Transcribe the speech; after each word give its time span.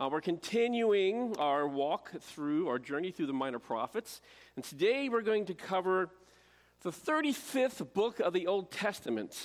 Uh, 0.00 0.08
we're 0.08 0.22
continuing 0.22 1.36
our 1.38 1.68
walk 1.68 2.10
through, 2.22 2.66
our 2.68 2.78
journey 2.78 3.10
through 3.10 3.26
the 3.26 3.34
minor 3.34 3.58
prophets. 3.58 4.22
And 4.56 4.64
today 4.64 5.10
we're 5.10 5.20
going 5.20 5.44
to 5.44 5.54
cover 5.54 6.08
the 6.80 6.90
35th 6.90 7.92
book 7.92 8.18
of 8.18 8.32
the 8.32 8.46
Old 8.46 8.70
Testament. 8.70 9.38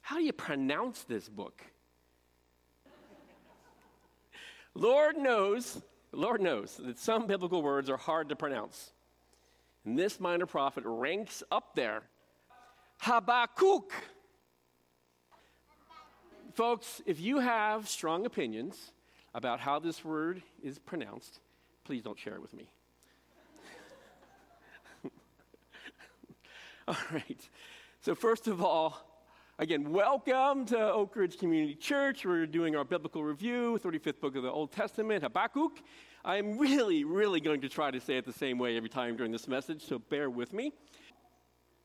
How 0.00 0.16
do 0.16 0.22
you 0.22 0.32
pronounce 0.32 1.02
this 1.02 1.28
book? 1.28 1.62
Lord 4.72 5.18
knows, 5.18 5.82
Lord 6.12 6.40
knows 6.40 6.80
that 6.82 6.98
some 6.98 7.26
biblical 7.26 7.60
words 7.60 7.90
are 7.90 7.98
hard 7.98 8.30
to 8.30 8.36
pronounce. 8.36 8.92
And 9.84 9.98
this 9.98 10.18
minor 10.18 10.46
prophet 10.46 10.84
ranks 10.86 11.42
up 11.52 11.74
there. 11.74 12.00
Habakkuk. 13.00 13.92
Folks, 16.58 17.00
if 17.06 17.20
you 17.20 17.38
have 17.38 17.88
strong 17.88 18.26
opinions 18.26 18.90
about 19.32 19.60
how 19.60 19.78
this 19.78 20.04
word 20.04 20.42
is 20.60 20.76
pronounced, 20.76 21.38
please 21.84 22.02
don't 22.02 22.18
share 22.18 22.34
it 22.34 22.42
with 22.42 22.52
me. 22.52 22.68
all 26.88 26.96
right. 27.12 27.48
So, 28.00 28.16
first 28.16 28.48
of 28.48 28.60
all, 28.60 28.98
again, 29.60 29.92
welcome 29.92 30.66
to 30.66 30.92
Oak 30.92 31.14
Ridge 31.14 31.38
Community 31.38 31.76
Church. 31.76 32.26
We're 32.26 32.44
doing 32.44 32.74
our 32.74 32.82
biblical 32.82 33.22
review, 33.22 33.78
35th 33.80 34.18
book 34.18 34.34
of 34.34 34.42
the 34.42 34.50
Old 34.50 34.72
Testament, 34.72 35.22
Habakkuk. 35.22 35.80
I'm 36.24 36.58
really, 36.58 37.04
really 37.04 37.38
going 37.38 37.60
to 37.60 37.68
try 37.68 37.92
to 37.92 38.00
say 38.00 38.16
it 38.16 38.24
the 38.24 38.32
same 38.32 38.58
way 38.58 38.76
every 38.76 38.88
time 38.88 39.16
during 39.16 39.30
this 39.30 39.46
message, 39.46 39.86
so 39.86 40.00
bear 40.00 40.28
with 40.28 40.52
me 40.52 40.72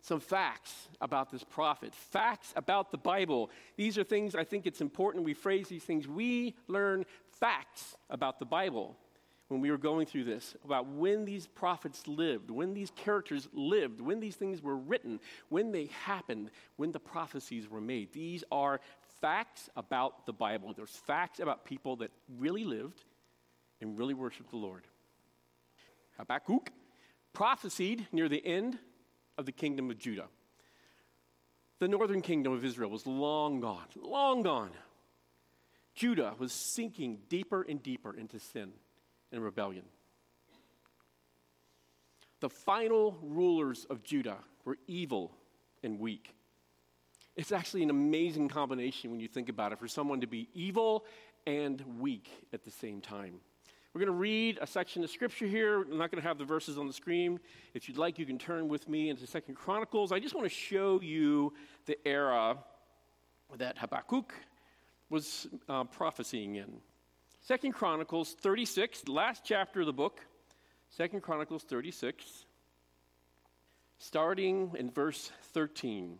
some 0.03 0.19
facts 0.19 0.89
about 0.99 1.31
this 1.31 1.43
prophet, 1.45 1.95
facts 1.95 2.53
about 2.57 2.91
the 2.91 2.97
Bible. 2.97 3.49
These 3.77 3.97
are 3.97 4.03
things 4.03 4.35
I 4.35 4.43
think 4.43 4.67
it's 4.67 4.81
important 4.81 5.23
we 5.23 5.33
phrase 5.33 5.69
these 5.69 5.83
things. 5.83 6.07
We 6.07 6.55
learn 6.67 7.05
facts 7.39 7.95
about 8.09 8.37
the 8.37 8.45
Bible 8.45 8.97
when 9.47 9.61
we 9.61 9.71
were 9.71 9.77
going 9.77 10.05
through 10.05 10.25
this 10.25 10.55
about 10.65 10.87
when 10.87 11.23
these 11.23 11.47
prophets 11.47 12.05
lived, 12.05 12.51
when 12.51 12.73
these 12.73 12.91
characters 12.97 13.47
lived, 13.53 14.01
when 14.01 14.19
these 14.19 14.35
things 14.35 14.61
were 14.61 14.75
written, 14.75 15.21
when 15.47 15.71
they 15.71 15.85
happened, 16.03 16.51
when 16.75 16.91
the 16.91 16.99
prophecies 16.99 17.69
were 17.69 17.81
made. 17.81 18.11
These 18.11 18.43
are 18.51 18.81
facts 19.21 19.69
about 19.77 20.25
the 20.25 20.33
Bible. 20.33 20.73
There's 20.75 20.89
facts 20.89 21.39
about 21.39 21.63
people 21.63 21.95
that 21.97 22.11
really 22.37 22.65
lived 22.65 23.05
and 23.79 23.97
really 23.97 24.13
worshiped 24.13 24.49
the 24.49 24.57
Lord. 24.57 24.83
Habakkuk 26.17 26.71
prophesied 27.31 28.07
near 28.11 28.27
the 28.27 28.45
end 28.45 28.77
of 29.37 29.45
the 29.45 29.51
kingdom 29.51 29.89
of 29.89 29.97
Judah. 29.97 30.27
The 31.79 31.87
northern 31.87 32.21
kingdom 32.21 32.53
of 32.53 32.63
Israel 32.63 32.89
was 32.89 33.05
long 33.05 33.59
gone, 33.59 33.87
long 34.01 34.43
gone. 34.43 34.71
Judah 35.95 36.33
was 36.37 36.51
sinking 36.51 37.19
deeper 37.29 37.61
and 37.61 37.81
deeper 37.81 38.15
into 38.15 38.39
sin 38.39 38.71
and 39.31 39.43
rebellion. 39.43 39.83
The 42.39 42.49
final 42.49 43.17
rulers 43.21 43.85
of 43.89 44.03
Judah 44.03 44.37
were 44.65 44.77
evil 44.87 45.31
and 45.83 45.99
weak. 45.99 46.33
It's 47.35 47.51
actually 47.51 47.83
an 47.83 47.89
amazing 47.89 48.49
combination 48.49 49.11
when 49.11 49.19
you 49.19 49.27
think 49.27 49.49
about 49.49 49.71
it 49.71 49.79
for 49.79 49.87
someone 49.87 50.21
to 50.21 50.27
be 50.27 50.49
evil 50.53 51.05
and 51.47 51.81
weak 51.99 52.29
at 52.53 52.63
the 52.63 52.71
same 52.71 53.01
time. 53.01 53.35
We're 53.93 53.99
going 53.99 54.07
to 54.07 54.19
read 54.19 54.57
a 54.59 54.65
section 54.65 55.03
of 55.03 55.11
scripture 55.11 55.45
here. 55.45 55.83
I'm 55.83 55.99
not 55.99 56.09
going 56.09 56.19
to 56.19 56.27
have 56.27 56.39
the 56.39 56.45
verses 56.45 56.79
on 56.79 56.87
the 56.87 56.93
screen. 56.93 57.39
If 57.75 57.87
you'd 57.87 57.97
like, 57.97 58.17
you 58.17 58.25
can 58.25 58.39
turn 58.39 58.67
with 58.67 58.89
me 58.89 59.09
into 59.09 59.27
Second 59.27 59.53
Chronicles. 59.53 60.11
I 60.11 60.19
just 60.19 60.33
want 60.33 60.45
to 60.45 60.53
show 60.53 60.99
you 60.99 61.53
the 61.85 61.95
era 62.03 62.57
that 63.55 63.77
Habakkuk 63.77 64.33
was 65.11 65.47
uh, 65.69 65.83
prophesying 65.83 66.55
in. 66.55 66.77
Second 67.41 67.73
Chronicles 67.73 68.35
36, 68.41 69.07
last 69.09 69.43
chapter 69.45 69.81
of 69.81 69.85
the 69.85 69.93
book. 69.93 70.21
Second 70.89 71.21
Chronicles 71.21 71.61
36, 71.61 72.45
starting 73.99 74.71
in 74.75 74.89
verse 74.89 75.31
13. 75.53 76.17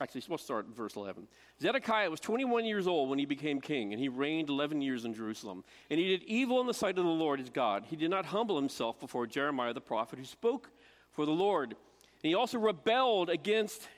Actually, 0.00 0.22
we'll 0.28 0.38
start 0.38 0.66
at 0.66 0.74
verse 0.74 0.96
11. 0.96 1.28
Zedekiah 1.60 2.10
was 2.10 2.20
21 2.20 2.64
years 2.64 2.86
old 2.86 3.10
when 3.10 3.18
he 3.18 3.26
became 3.26 3.60
king, 3.60 3.92
and 3.92 4.00
he 4.00 4.08
reigned 4.08 4.48
11 4.48 4.80
years 4.80 5.04
in 5.04 5.12
Jerusalem. 5.12 5.62
And 5.90 6.00
he 6.00 6.08
did 6.08 6.22
evil 6.22 6.58
in 6.62 6.66
the 6.66 6.72
sight 6.72 6.96
of 6.96 7.04
the 7.04 7.10
Lord 7.10 7.38
his 7.38 7.50
God. 7.50 7.84
He 7.86 7.96
did 7.96 8.10
not 8.10 8.24
humble 8.24 8.56
himself 8.56 8.98
before 8.98 9.26
Jeremiah 9.26 9.74
the 9.74 9.80
prophet, 9.82 10.18
who 10.18 10.24
spoke 10.24 10.70
for 11.10 11.26
the 11.26 11.32
Lord. 11.32 11.72
And 11.72 12.28
he 12.28 12.34
also 12.34 12.58
rebelled 12.58 13.28
against 13.28 13.88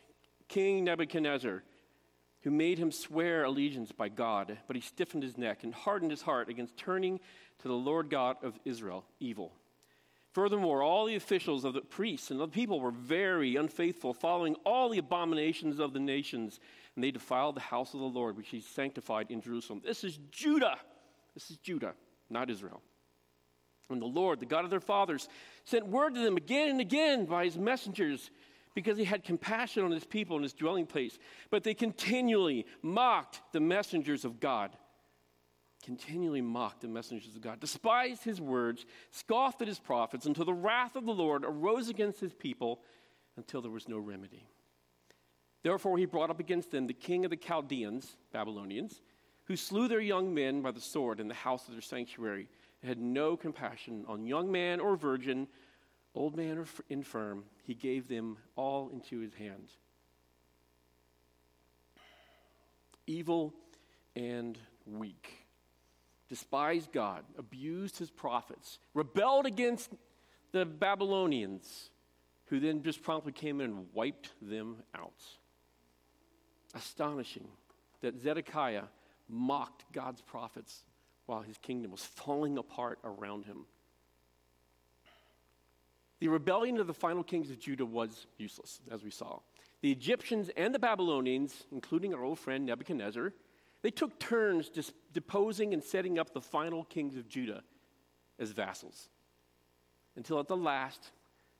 King 0.48 0.82
Nebuchadnezzar, 0.82 1.62
who 2.42 2.50
made 2.50 2.78
him 2.78 2.90
swear 2.90 3.44
allegiance 3.44 3.92
by 3.92 4.08
God. 4.08 4.58
But 4.66 4.74
he 4.74 4.82
stiffened 4.82 5.22
his 5.22 5.38
neck 5.38 5.62
and 5.62 5.72
hardened 5.72 6.10
his 6.10 6.22
heart 6.22 6.48
against 6.48 6.76
turning 6.76 7.20
to 7.60 7.68
the 7.68 7.74
Lord 7.74 8.10
God 8.10 8.36
of 8.42 8.58
Israel 8.64 9.04
evil. 9.20 9.52
Furthermore, 10.32 10.82
all 10.82 11.04
the 11.04 11.16
officials 11.16 11.64
of 11.64 11.74
the 11.74 11.82
priests 11.82 12.30
and 12.30 12.40
the 12.40 12.48
people 12.48 12.80
were 12.80 12.90
very 12.90 13.56
unfaithful, 13.56 14.14
following 14.14 14.54
all 14.64 14.88
the 14.88 14.98
abominations 14.98 15.78
of 15.78 15.92
the 15.92 16.00
nations, 16.00 16.58
and 16.94 17.04
they 17.04 17.10
defiled 17.10 17.56
the 17.56 17.60
house 17.60 17.92
of 17.92 18.00
the 18.00 18.06
Lord, 18.06 18.36
which 18.36 18.48
he 18.48 18.60
sanctified 18.60 19.30
in 19.30 19.42
Jerusalem. 19.42 19.82
This 19.84 20.04
is 20.04 20.18
Judah. 20.30 20.78
This 21.34 21.50
is 21.50 21.58
Judah, 21.58 21.92
not 22.30 22.48
Israel. 22.48 22.80
And 23.90 24.00
the 24.00 24.06
Lord, 24.06 24.40
the 24.40 24.46
God 24.46 24.64
of 24.64 24.70
their 24.70 24.80
fathers, 24.80 25.28
sent 25.64 25.86
word 25.86 26.14
to 26.14 26.20
them 26.20 26.38
again 26.38 26.70
and 26.70 26.80
again 26.80 27.26
by 27.26 27.44
his 27.44 27.58
messengers 27.58 28.30
because 28.74 28.96
he 28.96 29.04
had 29.04 29.22
compassion 29.22 29.84
on 29.84 29.90
his 29.90 30.06
people 30.06 30.36
and 30.36 30.42
his 30.42 30.54
dwelling 30.54 30.86
place. 30.86 31.18
But 31.50 31.62
they 31.62 31.74
continually 31.74 32.64
mocked 32.80 33.42
the 33.52 33.60
messengers 33.60 34.24
of 34.24 34.40
God 34.40 34.70
continually 35.82 36.40
mocked 36.40 36.80
the 36.80 36.88
messengers 36.88 37.34
of 37.34 37.42
God, 37.42 37.60
despised 37.60 38.24
his 38.24 38.40
words, 38.40 38.86
scoffed 39.10 39.60
at 39.60 39.68
his 39.68 39.80
prophets, 39.80 40.26
until 40.26 40.44
the 40.44 40.54
wrath 40.54 40.96
of 40.96 41.04
the 41.04 41.12
Lord 41.12 41.44
arose 41.44 41.88
against 41.88 42.20
his 42.20 42.32
people 42.32 42.80
until 43.36 43.60
there 43.60 43.70
was 43.70 43.88
no 43.88 43.98
remedy. 43.98 44.46
Therefore, 45.62 45.98
he 45.98 46.06
brought 46.06 46.30
up 46.30 46.40
against 46.40 46.70
them 46.70 46.86
the 46.86 46.92
king 46.92 47.24
of 47.24 47.30
the 47.30 47.36
Chaldeans, 47.36 48.16
Babylonians, 48.32 49.02
who 49.44 49.56
slew 49.56 49.88
their 49.88 50.00
young 50.00 50.32
men 50.32 50.62
by 50.62 50.70
the 50.70 50.80
sword 50.80 51.20
in 51.20 51.28
the 51.28 51.34
house 51.34 51.66
of 51.66 51.72
their 51.72 51.82
sanctuary, 51.82 52.48
and 52.80 52.88
had 52.88 53.00
no 53.00 53.36
compassion 53.36 54.04
on 54.08 54.26
young 54.26 54.50
man 54.50 54.80
or 54.80 54.96
virgin, 54.96 55.48
old 56.14 56.36
man 56.36 56.58
or 56.58 56.66
infirm. 56.88 57.44
He 57.62 57.74
gave 57.74 58.08
them 58.08 58.36
all 58.56 58.90
into 58.90 59.18
his 59.18 59.34
hand. 59.34 59.70
Evil 63.06 63.52
and 64.14 64.58
weak 64.86 65.41
despised 66.32 66.90
God, 66.92 67.24
abused 67.36 67.98
his 67.98 68.10
prophets, 68.10 68.78
rebelled 68.94 69.44
against 69.44 69.90
the 70.52 70.64
Babylonians, 70.64 71.90
who 72.46 72.58
then 72.58 72.82
just 72.82 73.02
promptly 73.02 73.32
came 73.32 73.60
in 73.60 73.68
and 73.68 73.86
wiped 73.92 74.30
them 74.40 74.76
out. 74.94 75.22
Astonishing 76.74 77.46
that 78.00 78.18
Zedekiah 78.18 78.84
mocked 79.28 79.84
God's 79.92 80.22
prophets 80.22 80.84
while 81.26 81.42
his 81.42 81.58
kingdom 81.58 81.90
was 81.90 82.02
falling 82.02 82.56
apart 82.56 82.98
around 83.04 83.44
him. 83.44 83.66
The 86.20 86.28
rebellion 86.28 86.80
of 86.80 86.86
the 86.86 86.94
final 86.94 87.22
kings 87.22 87.50
of 87.50 87.58
Judah 87.58 87.84
was 87.84 88.26
useless, 88.38 88.80
as 88.90 89.04
we 89.04 89.10
saw. 89.10 89.40
The 89.82 89.92
Egyptians 89.92 90.48
and 90.56 90.74
the 90.74 90.78
Babylonians, 90.78 91.64
including 91.70 92.14
our 92.14 92.24
old 92.24 92.38
friend 92.38 92.64
Nebuchadnezzar, 92.64 93.34
they 93.82 93.90
took 93.90 94.18
turns 94.18 94.68
just 94.68 94.92
deposing 95.12 95.74
and 95.74 95.82
setting 95.82 96.18
up 96.18 96.32
the 96.32 96.40
final 96.40 96.84
kings 96.84 97.16
of 97.16 97.28
Judah 97.28 97.62
as 98.38 98.52
vassals. 98.52 99.08
Until 100.16 100.38
at 100.38 100.48
the 100.48 100.56
last, 100.56 101.10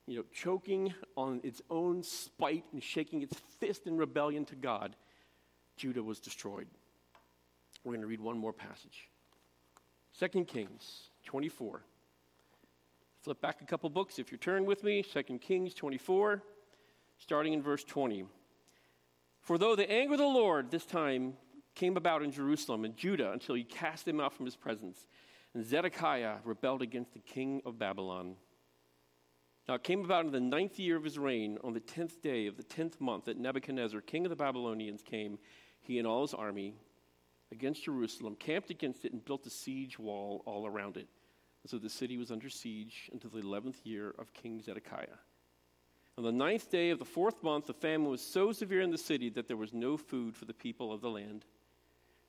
you 0.07 0.17
know, 0.17 0.23
choking 0.33 0.93
on 1.17 1.41
its 1.43 1.61
own 1.69 2.01
spite 2.03 2.63
and 2.71 2.81
shaking 2.81 3.21
its 3.21 3.37
fist 3.59 3.87
in 3.87 3.97
rebellion 3.97 4.45
to 4.45 4.55
God, 4.55 4.95
Judah 5.75 6.03
was 6.03 6.19
destroyed. 6.19 6.67
We're 7.83 7.91
going 7.91 8.01
to 8.01 8.07
read 8.07 8.21
one 8.21 8.37
more 8.37 8.53
passage. 8.53 9.09
2 10.19 10.45
Kings 10.45 11.09
24. 11.25 11.81
Flip 13.21 13.41
back 13.41 13.61
a 13.61 13.65
couple 13.65 13.89
books 13.89 14.19
if 14.19 14.31
you 14.31 14.37
turn 14.37 14.65
with 14.65 14.83
me. 14.83 15.01
2 15.01 15.23
Kings 15.39 15.73
24, 15.73 16.43
starting 17.17 17.53
in 17.53 17.61
verse 17.61 17.83
20. 17.83 18.25
For 19.41 19.57
though 19.57 19.75
the 19.75 19.89
anger 19.89 20.13
of 20.13 20.19
the 20.19 20.25
Lord 20.25 20.71
this 20.71 20.85
time 20.85 21.33
came 21.75 21.97
about 21.97 22.23
in 22.23 22.31
Jerusalem 22.31 22.85
and 22.85 22.95
Judah 22.95 23.31
until 23.31 23.55
he 23.55 23.63
cast 23.63 24.05
them 24.05 24.19
out 24.19 24.33
from 24.33 24.45
his 24.45 24.55
presence. 24.55 25.07
And 25.53 25.65
Zedekiah 25.65 26.37
rebelled 26.43 26.81
against 26.81 27.13
the 27.13 27.19
king 27.19 27.61
of 27.65 27.77
Babylon. 27.77 28.35
Now 29.67 29.75
it 29.75 29.83
came 29.83 30.03
about 30.03 30.25
in 30.25 30.31
the 30.31 30.39
ninth 30.39 30.77
year 30.79 30.97
of 30.97 31.03
his 31.03 31.17
reign, 31.17 31.57
on 31.63 31.73
the 31.73 31.79
tenth 31.79 32.21
day 32.21 32.47
of 32.47 32.57
the 32.57 32.63
tenth 32.63 32.99
month, 32.99 33.25
that 33.25 33.37
Nebuchadnezzar, 33.37 34.01
king 34.01 34.25
of 34.25 34.29
the 34.29 34.35
Babylonians, 34.35 35.01
came, 35.01 35.39
he 35.79 35.99
and 35.99 36.07
all 36.07 36.21
his 36.21 36.33
army, 36.33 36.75
against 37.51 37.85
Jerusalem, 37.85 38.35
camped 38.35 38.71
against 38.71 39.05
it, 39.05 39.13
and 39.13 39.23
built 39.23 39.45
a 39.45 39.49
siege 39.49 39.97
wall 39.97 40.43
all 40.45 40.65
around 40.65 40.97
it. 40.97 41.07
And 41.63 41.69
so 41.69 41.77
the 41.77 41.89
city 41.89 42.17
was 42.17 42.31
under 42.31 42.49
siege 42.49 43.09
until 43.13 43.29
the 43.29 43.39
eleventh 43.39 43.85
year 43.85 44.13
of 44.19 44.33
King 44.33 44.61
Zedekiah. 44.61 45.19
On 46.17 46.23
the 46.23 46.31
ninth 46.31 46.69
day 46.69 46.89
of 46.89 46.99
the 46.99 47.05
fourth 47.05 47.41
month, 47.41 47.67
the 47.67 47.73
famine 47.73 48.09
was 48.09 48.21
so 48.21 48.51
severe 48.51 48.81
in 48.81 48.91
the 48.91 48.97
city 48.97 49.29
that 49.29 49.47
there 49.47 49.57
was 49.57 49.73
no 49.73 49.97
food 49.97 50.35
for 50.35 50.45
the 50.45 50.53
people 50.53 50.91
of 50.91 51.01
the 51.01 51.09
land. 51.09 51.45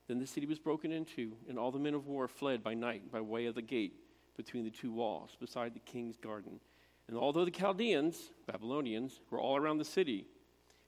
Then 0.07 0.19
the 0.19 0.27
city 0.27 0.45
was 0.45 0.59
broken 0.59 0.91
into, 0.91 1.33
and 1.49 1.57
all 1.57 1.71
the 1.71 1.79
men 1.79 1.95
of 1.95 2.07
war 2.07 2.27
fled 2.27 2.63
by 2.63 2.73
night 2.73 3.11
by 3.11 3.21
way 3.21 3.47
of 3.47 3.55
the 3.55 3.61
gate 3.61 3.93
between 4.37 4.63
the 4.63 4.69
two 4.69 4.91
walls 4.91 5.35
beside 5.39 5.73
the 5.73 5.79
king's 5.79 6.17
garden. 6.17 6.59
And 7.07 7.17
although 7.17 7.45
the 7.45 7.51
Chaldeans, 7.51 8.31
Babylonians, 8.45 9.21
were 9.29 9.39
all 9.39 9.57
around 9.57 9.77
the 9.77 9.85
city, 9.85 10.27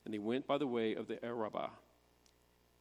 and 0.06 0.14
they 0.14 0.20
went 0.20 0.48
by 0.48 0.58
the 0.58 0.68
way 0.68 0.96
of 0.96 1.08
the 1.08 1.24
Arabah. 1.24 1.70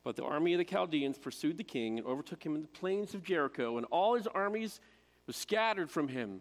But 0.04 0.16
the 0.16 0.24
army 0.24 0.54
of 0.54 0.58
the 0.58 0.64
Chaldeans 0.64 1.18
pursued 1.18 1.56
the 1.56 1.64
king 1.64 1.98
and 1.98 2.06
overtook 2.06 2.44
him 2.44 2.54
in 2.54 2.62
the 2.62 2.68
plains 2.68 3.14
of 3.14 3.24
Jericho, 3.24 3.76
and 3.76 3.86
all 3.86 4.14
his 4.14 4.26
armies 4.26 4.80
were 5.26 5.32
scattered 5.32 5.90
from 5.90 6.08
him. 6.08 6.40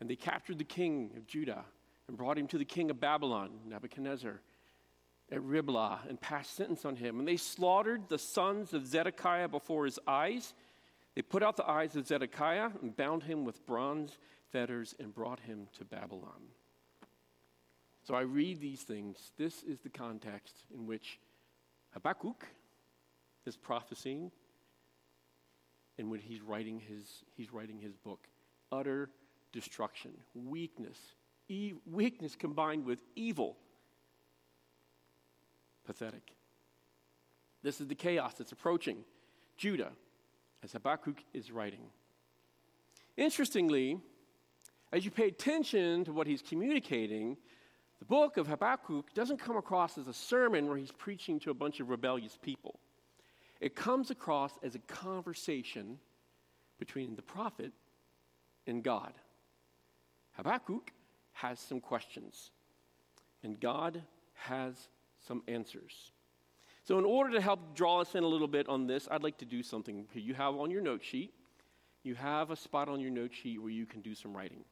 And 0.00 0.08
they 0.08 0.16
captured 0.16 0.58
the 0.58 0.64
king 0.64 1.12
of 1.16 1.26
Judah 1.26 1.64
and 2.08 2.16
brought 2.16 2.38
him 2.38 2.46
to 2.48 2.58
the 2.58 2.64
king 2.64 2.90
of 2.90 2.98
Babylon, 2.98 3.50
Nebuchadnezzar 3.68 4.40
at 5.32 5.42
Riblah 5.42 6.00
and 6.08 6.20
passed 6.20 6.54
sentence 6.54 6.84
on 6.84 6.96
him. 6.96 7.18
And 7.18 7.28
they 7.28 7.36
slaughtered 7.36 8.08
the 8.08 8.18
sons 8.18 8.74
of 8.74 8.86
Zedekiah 8.86 9.48
before 9.48 9.84
his 9.84 9.98
eyes. 10.06 10.54
They 11.14 11.22
put 11.22 11.42
out 11.42 11.56
the 11.56 11.68
eyes 11.68 11.96
of 11.96 12.06
Zedekiah 12.06 12.70
and 12.82 12.96
bound 12.96 13.22
him 13.24 13.44
with 13.44 13.64
bronze 13.66 14.18
fetters 14.50 14.94
and 14.98 15.14
brought 15.14 15.40
him 15.40 15.68
to 15.78 15.84
Babylon. 15.84 16.48
So 18.06 18.14
I 18.14 18.22
read 18.22 18.60
these 18.60 18.82
things. 18.82 19.32
This 19.36 19.62
is 19.62 19.80
the 19.80 19.88
context 19.88 20.64
in 20.74 20.86
which 20.86 21.20
Habakkuk 21.92 22.46
is 23.46 23.56
prophesying 23.56 24.30
and 26.00 26.10
when 26.10 26.20
he's 26.20 26.40
writing 26.40 26.80
his, 26.80 27.24
he's 27.36 27.52
writing 27.52 27.78
his 27.78 27.94
book. 27.94 28.26
Utter 28.72 29.10
destruction, 29.52 30.12
weakness, 30.34 30.98
e- 31.48 31.74
weakness 31.84 32.34
combined 32.34 32.86
with 32.86 33.02
evil 33.16 33.58
pathetic. 35.90 36.36
This 37.64 37.80
is 37.80 37.88
the 37.88 37.96
chaos 37.96 38.34
that's 38.34 38.52
approaching 38.52 38.98
Judah 39.56 39.90
as 40.62 40.70
Habakkuk 40.70 41.16
is 41.34 41.50
writing. 41.50 41.80
Interestingly, 43.16 43.98
as 44.92 45.04
you 45.04 45.10
pay 45.10 45.26
attention 45.26 46.04
to 46.04 46.12
what 46.12 46.28
he's 46.28 46.42
communicating, 46.42 47.36
the 47.98 48.04
book 48.04 48.36
of 48.36 48.46
Habakkuk 48.46 49.12
doesn't 49.14 49.38
come 49.38 49.56
across 49.56 49.98
as 49.98 50.06
a 50.06 50.14
sermon 50.14 50.68
where 50.68 50.76
he's 50.78 50.92
preaching 50.92 51.40
to 51.40 51.50
a 51.50 51.54
bunch 51.54 51.80
of 51.80 51.90
rebellious 51.90 52.38
people. 52.40 52.78
It 53.60 53.74
comes 53.74 54.12
across 54.12 54.52
as 54.62 54.76
a 54.76 54.80
conversation 54.86 55.98
between 56.78 57.16
the 57.16 57.22
prophet 57.22 57.72
and 58.64 58.84
God. 58.84 59.12
Habakkuk 60.36 60.92
has 61.32 61.58
some 61.58 61.80
questions, 61.80 62.52
and 63.42 63.58
God 63.58 64.04
has 64.34 64.88
some 65.26 65.42
answers. 65.48 66.12
So, 66.84 66.98
in 66.98 67.04
order 67.04 67.32
to 67.34 67.40
help 67.40 67.74
draw 67.74 68.00
us 68.00 68.14
in 68.14 68.24
a 68.24 68.26
little 68.26 68.48
bit 68.48 68.68
on 68.68 68.86
this, 68.86 69.06
I'd 69.10 69.22
like 69.22 69.38
to 69.38 69.44
do 69.44 69.62
something 69.62 70.06
you 70.14 70.34
have 70.34 70.54
on 70.56 70.70
your 70.70 70.80
note 70.80 71.04
sheet. 71.04 71.32
You 72.02 72.14
have 72.14 72.50
a 72.50 72.56
spot 72.56 72.88
on 72.88 73.00
your 73.00 73.10
note 73.10 73.32
sheet 73.34 73.60
where 73.60 73.70
you 73.70 73.86
can 73.86 74.00
do 74.00 74.14
some 74.14 74.34
writing. 74.34 74.64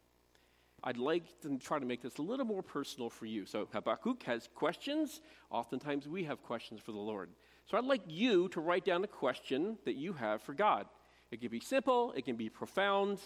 I'd 0.83 0.97
like 0.97 1.25
to 1.43 1.59
try 1.59 1.79
to 1.79 1.85
make 1.85 2.03
this 2.03 2.19
a 2.19 2.23
little 2.23 2.47
more 2.47 2.63
personal 2.63 3.11
for 3.11 3.27
you. 3.27 3.45
So, 3.45 3.69
Habakkuk 3.73 4.23
has 4.25 4.49
questions. 4.55 5.21
Oftentimes, 5.51 6.09
we 6.09 6.25
have 6.25 6.43
questions 6.43 6.81
for 6.81 6.93
the 6.93 6.99
Lord. 6.99 7.31
So, 7.67 7.77
I'd 7.77 7.85
like 7.85 8.03
you 8.07 8.49
to 8.49 8.61
write 8.61 8.85
down 8.85 9.05
a 9.05 9.09
question 9.09 9.77
that 9.85 9.97
you 9.97 10.15
have 10.15 10.41
for 10.41 10.55
God. 10.55 10.87
It 11.31 11.41
can 11.41 11.51
be 11.51 11.61
simple, 11.61 12.13
it 12.17 12.25
can 12.25 12.37
be 12.37 12.49
profound. 12.49 13.21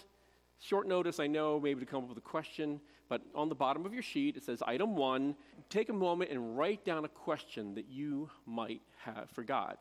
Short 0.63 0.87
notice, 0.87 1.19
I 1.19 1.27
know, 1.27 1.59
maybe 1.59 1.81
to 1.81 1.85
come 1.85 2.03
up 2.03 2.09
with 2.09 2.17
a 2.17 2.21
question, 2.21 2.79
but 3.09 3.21
on 3.35 3.49
the 3.49 3.55
bottom 3.55 3.85
of 3.85 3.93
your 3.93 4.01
sheet, 4.01 4.37
it 4.37 4.45
says 4.45 4.63
item 4.65 4.95
one. 4.95 5.35
Take 5.69 5.89
a 5.89 5.93
moment 5.93 6.31
and 6.31 6.57
write 6.57 6.85
down 6.85 7.03
a 7.03 7.09
question 7.09 7.75
that 7.75 7.89
you 7.89 8.29
might 8.45 8.81
have 9.03 9.29
for 9.31 9.43
God. 9.43 9.75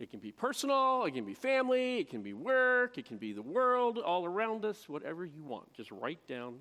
It 0.00 0.10
can 0.10 0.18
be 0.18 0.32
personal, 0.32 1.04
it 1.04 1.14
can 1.14 1.24
be 1.24 1.34
family, 1.34 2.00
it 2.00 2.10
can 2.10 2.22
be 2.22 2.32
work, 2.32 2.98
it 2.98 3.04
can 3.04 3.16
be 3.16 3.32
the 3.32 3.42
world 3.42 3.98
all 3.98 4.24
around 4.24 4.64
us, 4.64 4.88
whatever 4.88 5.24
you 5.24 5.44
want. 5.44 5.72
Just 5.72 5.92
write 5.92 6.26
down 6.26 6.56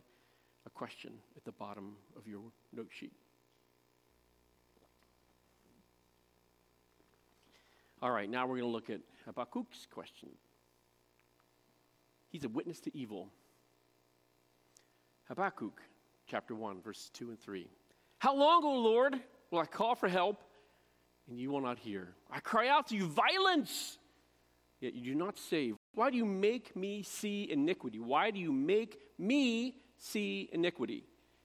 a 0.68 0.69
question 0.69 1.13
at 1.36 1.44
the 1.44 1.51
bottom 1.51 1.95
of 2.15 2.27
your 2.27 2.44
note 2.71 2.89
sheet. 2.92 3.13
All 8.04 8.12
right, 8.12 8.30
now 8.30 8.45
we're 8.45 8.59
going 8.59 8.69
to 8.69 8.75
look 8.75 8.92
at 8.92 9.01
Habakkuk's 9.27 9.88
question. 9.92 10.30
He's 12.30 12.44
a 12.44 12.50
witness 12.50 12.80
to 12.81 12.95
evil. 12.95 13.31
Habakkuk 15.27 15.81
chapter 16.25 16.56
1, 16.56 16.81
verses 16.81 17.09
2 17.13 17.29
and 17.29 17.39
3. 17.39 17.68
How 18.19 18.35
long, 18.35 18.63
O 18.63 18.79
Lord, 18.79 19.15
will 19.51 19.59
I 19.59 19.65
call 19.65 19.95
for 19.95 20.07
help 20.07 20.41
and 21.29 21.39
you 21.39 21.51
will 21.51 21.62
not 21.62 21.77
hear? 21.77 22.09
I 22.31 22.39
cry 22.39 22.69
out 22.69 22.88
to 22.88 22.95
you, 22.95 23.07
violence, 23.07 23.97
yet 24.79 24.94
you 24.94 25.13
do 25.13 25.15
not 25.15 25.38
save. 25.38 25.75
Why 25.94 26.09
do 26.09 26.18
you 26.18 26.25
make 26.25 26.75
me 26.75 27.03
see 27.03 27.50
iniquity? 27.51 28.00
Why 28.00 28.31
do 28.31 28.39
you 28.39 28.51
make 28.51 29.00
me 29.18 29.75
see 29.97 30.50
iniquity 30.53 31.03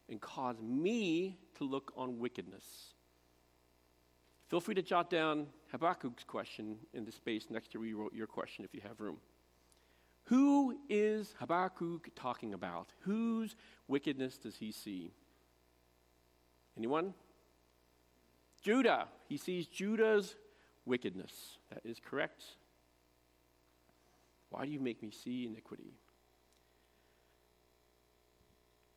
and 0.08 0.20
cause 0.20 0.56
me 0.60 1.38
to 1.58 1.64
look 1.64 1.92
on 1.96 2.18
wickedness? 2.18 2.64
Feel 4.48 4.60
free 4.60 4.74
to 4.74 4.82
jot 4.82 5.10
down 5.10 5.46
Habakkuk's 5.72 6.24
question 6.24 6.76
in 6.92 7.04
the 7.04 7.12
space 7.12 7.46
next 7.50 7.72
to 7.72 7.78
where 7.78 7.88
you 7.88 7.98
wrote 7.98 8.14
your 8.14 8.26
question 8.26 8.64
if 8.64 8.74
you 8.74 8.80
have 8.86 9.00
room. 9.00 9.16
Who 10.24 10.78
is 10.88 11.34
Habakkuk 11.38 12.10
talking 12.14 12.54
about? 12.54 12.92
Whose 13.00 13.56
wickedness 13.88 14.38
does 14.38 14.56
he 14.56 14.72
see? 14.72 15.12
Anyone? 16.76 17.14
Judah. 18.62 19.08
He 19.28 19.36
sees 19.36 19.66
Judah's 19.66 20.36
wickedness. 20.86 21.58
That 21.70 21.80
is 21.84 21.98
correct. 21.98 22.44
Why 24.50 24.64
do 24.64 24.70
you 24.70 24.80
make 24.80 25.02
me 25.02 25.10
see 25.10 25.46
iniquity? 25.46 25.94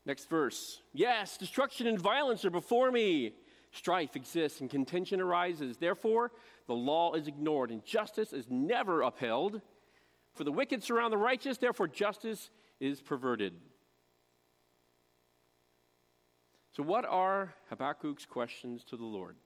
Next 0.05 0.29
verse. 0.29 0.81
Yes, 0.93 1.37
destruction 1.37 1.87
and 1.87 1.99
violence 1.99 2.45
are 2.45 2.51
before 2.51 2.91
me. 2.91 3.33
Strife 3.71 4.15
exists 4.15 4.61
and 4.61 4.69
contention 4.69 5.19
arises. 5.19 5.77
Therefore, 5.77 6.31
the 6.67 6.75
law 6.75 7.13
is 7.13 7.27
ignored 7.27 7.71
and 7.71 7.83
justice 7.83 8.31
is 8.31 8.45
never 8.49 9.01
upheld. 9.01 9.61
For 10.35 10.43
the 10.43 10.51
wicked 10.51 10.83
surround 10.83 11.13
the 11.13 11.17
righteous, 11.17 11.57
therefore 11.57 11.87
justice 11.87 12.51
is 12.79 13.01
perverted. 13.01 13.53
So, 16.73 16.83
what 16.83 17.05
are 17.05 17.53
Habakkuk's 17.71 18.25
questions 18.25 18.83
to 18.85 18.97
the 18.97 19.05
Lord? 19.05 19.37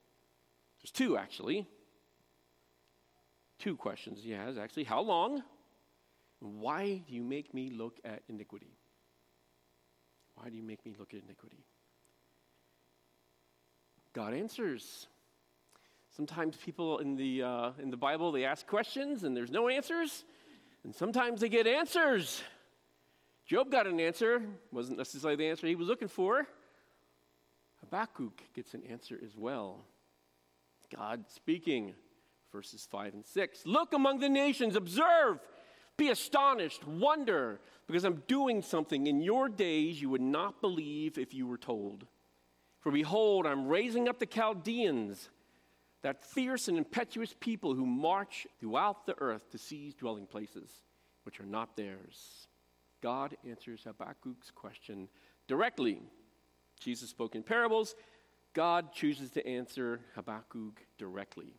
There's 0.81 0.91
two, 0.91 1.15
actually. 1.15 1.68
Two 3.59 3.75
questions 3.75 4.21
he 4.24 4.31
has, 4.31 4.57
actually. 4.57 4.86
How 4.86 5.01
long? 5.01 5.44
Why 6.39 7.04
do 7.07 7.13
you 7.13 7.23
make 7.23 7.54
me 7.54 7.69
look 7.69 7.99
at 8.04 8.23
iniquity? 8.28 8.78
Why 10.35 10.49
do 10.49 10.56
you 10.56 10.63
make 10.63 10.83
me 10.85 10.95
look 10.97 11.13
at 11.13 11.21
iniquity? 11.23 11.66
God 14.13 14.33
answers. 14.33 15.07
Sometimes 16.16 16.57
people 16.57 16.99
in 16.99 17.16
the, 17.16 17.44
uh, 17.44 17.71
in 17.78 17.92
the 17.92 17.97
Bible, 17.97 18.31
they 18.31 18.45
ask 18.45 18.66
questions 18.66 19.23
and 19.23 19.37
there's 19.37 19.52
no 19.52 19.68
answers. 19.68 20.23
And 20.83 20.95
sometimes 20.95 21.42
they 21.42 21.50
get 21.50 21.68
answers. 21.68 22.42
Job 23.45 23.71
got 23.71 23.88
an 23.88 24.00
answer, 24.00 24.44
wasn't 24.71 24.98
necessarily 24.98 25.36
the 25.36 25.48
answer 25.48 25.68
he 25.68 25.76
was 25.76 25.88
looking 25.88 26.07
for. 26.07 26.48
Habakkuk 27.80 28.42
gets 28.54 28.74
an 28.74 28.83
answer 28.83 29.19
as 29.24 29.36
well. 29.36 29.86
God 30.95 31.26
speaking, 31.28 31.94
verses 32.52 32.88
5 32.90 33.14
and 33.14 33.26
6. 33.26 33.66
Look 33.66 33.94
among 33.94 34.19
the 34.19 34.30
nations, 34.30 34.76
observe, 34.76 35.40
be 35.98 36.09
astonished, 36.09 36.88
wonder, 36.88 37.59
because 37.88 38.04
I'm 38.04 38.24
doing 38.28 38.62
something 38.62 39.07
in 39.07 39.21
your 39.21 39.50
days 39.50 40.02
you 40.02 40.09
would 40.09 40.21
not 40.21 40.62
believe 40.62 41.18
if 41.18 41.33
you 41.33 41.48
were 41.48 41.57
told. 41.57 42.06
For 42.80 42.92
behold, 42.92 43.45
I'm 43.45 43.68
raising 43.68 44.07
up 44.07 44.19
the 44.19 44.26
Chaldeans 44.26 45.30
that 46.01 46.23
fierce 46.23 46.68
and 46.68 46.77
impetuous 46.77 47.35
people 47.39 47.73
who 47.73 47.85
march 47.85 48.47
throughout 48.59 49.06
the 49.06 49.15
earth 49.19 49.49
to 49.51 49.57
seize 49.57 49.94
dwelling 49.94 50.25
places 50.25 50.69
which 51.23 51.39
are 51.39 51.45
not 51.45 51.75
theirs. 51.75 52.47
God 53.01 53.35
answers 53.47 53.83
Habakkuk's 53.83 54.51
question 54.51 55.07
directly. 55.47 56.01
Jesus 56.79 57.09
spoke 57.09 57.35
in 57.35 57.44
parables. 57.44 57.95
God 58.53 58.94
chooses 58.94 59.29
to 59.31 59.45
answer 59.45 59.99
Habakkuk 60.15 60.81
directly. 60.97 61.53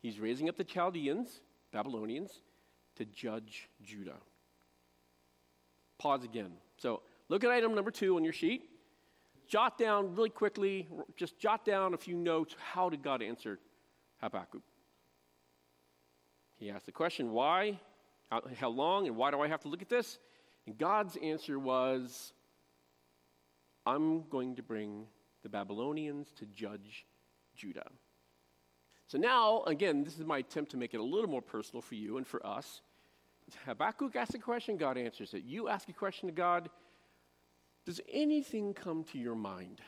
He's 0.00 0.20
raising 0.20 0.48
up 0.48 0.56
the 0.56 0.64
Chaldeans, 0.64 1.40
Babylonians, 1.72 2.40
to 2.96 3.04
judge 3.04 3.68
Judah. 3.84 4.18
Pause 5.98 6.24
again. 6.24 6.52
So 6.78 7.02
look 7.28 7.44
at 7.44 7.50
item 7.50 7.74
number 7.74 7.90
two 7.90 8.16
on 8.16 8.24
your 8.24 8.32
sheet 8.32 8.70
jot 9.48 9.78
down 9.78 10.14
really 10.14 10.30
quickly, 10.30 10.88
just 11.16 11.38
jot 11.38 11.64
down 11.64 11.94
a 11.94 11.96
few 11.96 12.16
notes. 12.16 12.54
How 12.72 12.88
did 12.88 13.02
God 13.02 13.22
answer 13.22 13.58
Habakkuk? 14.20 14.62
He 16.58 16.70
asked 16.70 16.86
the 16.86 16.92
question, 16.92 17.32
why, 17.32 17.78
how, 18.30 18.68
long, 18.68 19.06
and 19.06 19.16
why 19.16 19.30
do 19.30 19.40
I 19.40 19.48
have 19.48 19.60
to 19.62 19.68
look 19.68 19.82
at 19.82 19.88
this? 19.88 20.18
And 20.66 20.76
God's 20.78 21.16
answer 21.22 21.58
was, 21.58 22.32
I'm 23.84 24.24
going 24.30 24.56
to 24.56 24.62
bring 24.62 25.06
the 25.42 25.48
Babylonians 25.48 26.32
to 26.38 26.46
judge 26.46 27.06
Judah. 27.54 27.90
So 29.06 29.18
now, 29.18 29.62
again, 29.64 30.02
this 30.02 30.18
is 30.18 30.24
my 30.24 30.38
attempt 30.38 30.72
to 30.72 30.76
make 30.76 30.92
it 30.94 30.98
a 30.98 31.04
little 31.04 31.30
more 31.30 31.42
personal 31.42 31.82
for 31.82 31.94
you 31.94 32.16
and 32.16 32.26
for 32.26 32.44
us. 32.44 32.80
Habakkuk 33.64 34.16
asks 34.16 34.34
a 34.34 34.38
question, 34.38 34.76
God 34.76 34.98
answers 34.98 35.34
it. 35.34 35.44
You 35.44 35.68
ask 35.68 35.88
a 35.88 35.92
question 35.92 36.28
to 36.28 36.34
God, 36.34 36.68
does 37.86 38.00
anything 38.12 38.74
come 38.74 39.04
to 39.04 39.18
your 39.18 39.36
mind? 39.36 39.80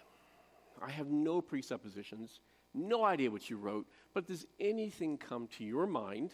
I 0.80 0.90
have 0.90 1.08
no 1.08 1.42
presuppositions, 1.42 2.40
no 2.72 3.04
idea 3.04 3.30
what 3.30 3.50
you 3.50 3.58
wrote, 3.58 3.86
but 4.14 4.26
does 4.26 4.46
anything 4.60 5.18
come 5.18 5.48
to 5.58 5.64
your 5.64 5.86
mind 5.86 6.32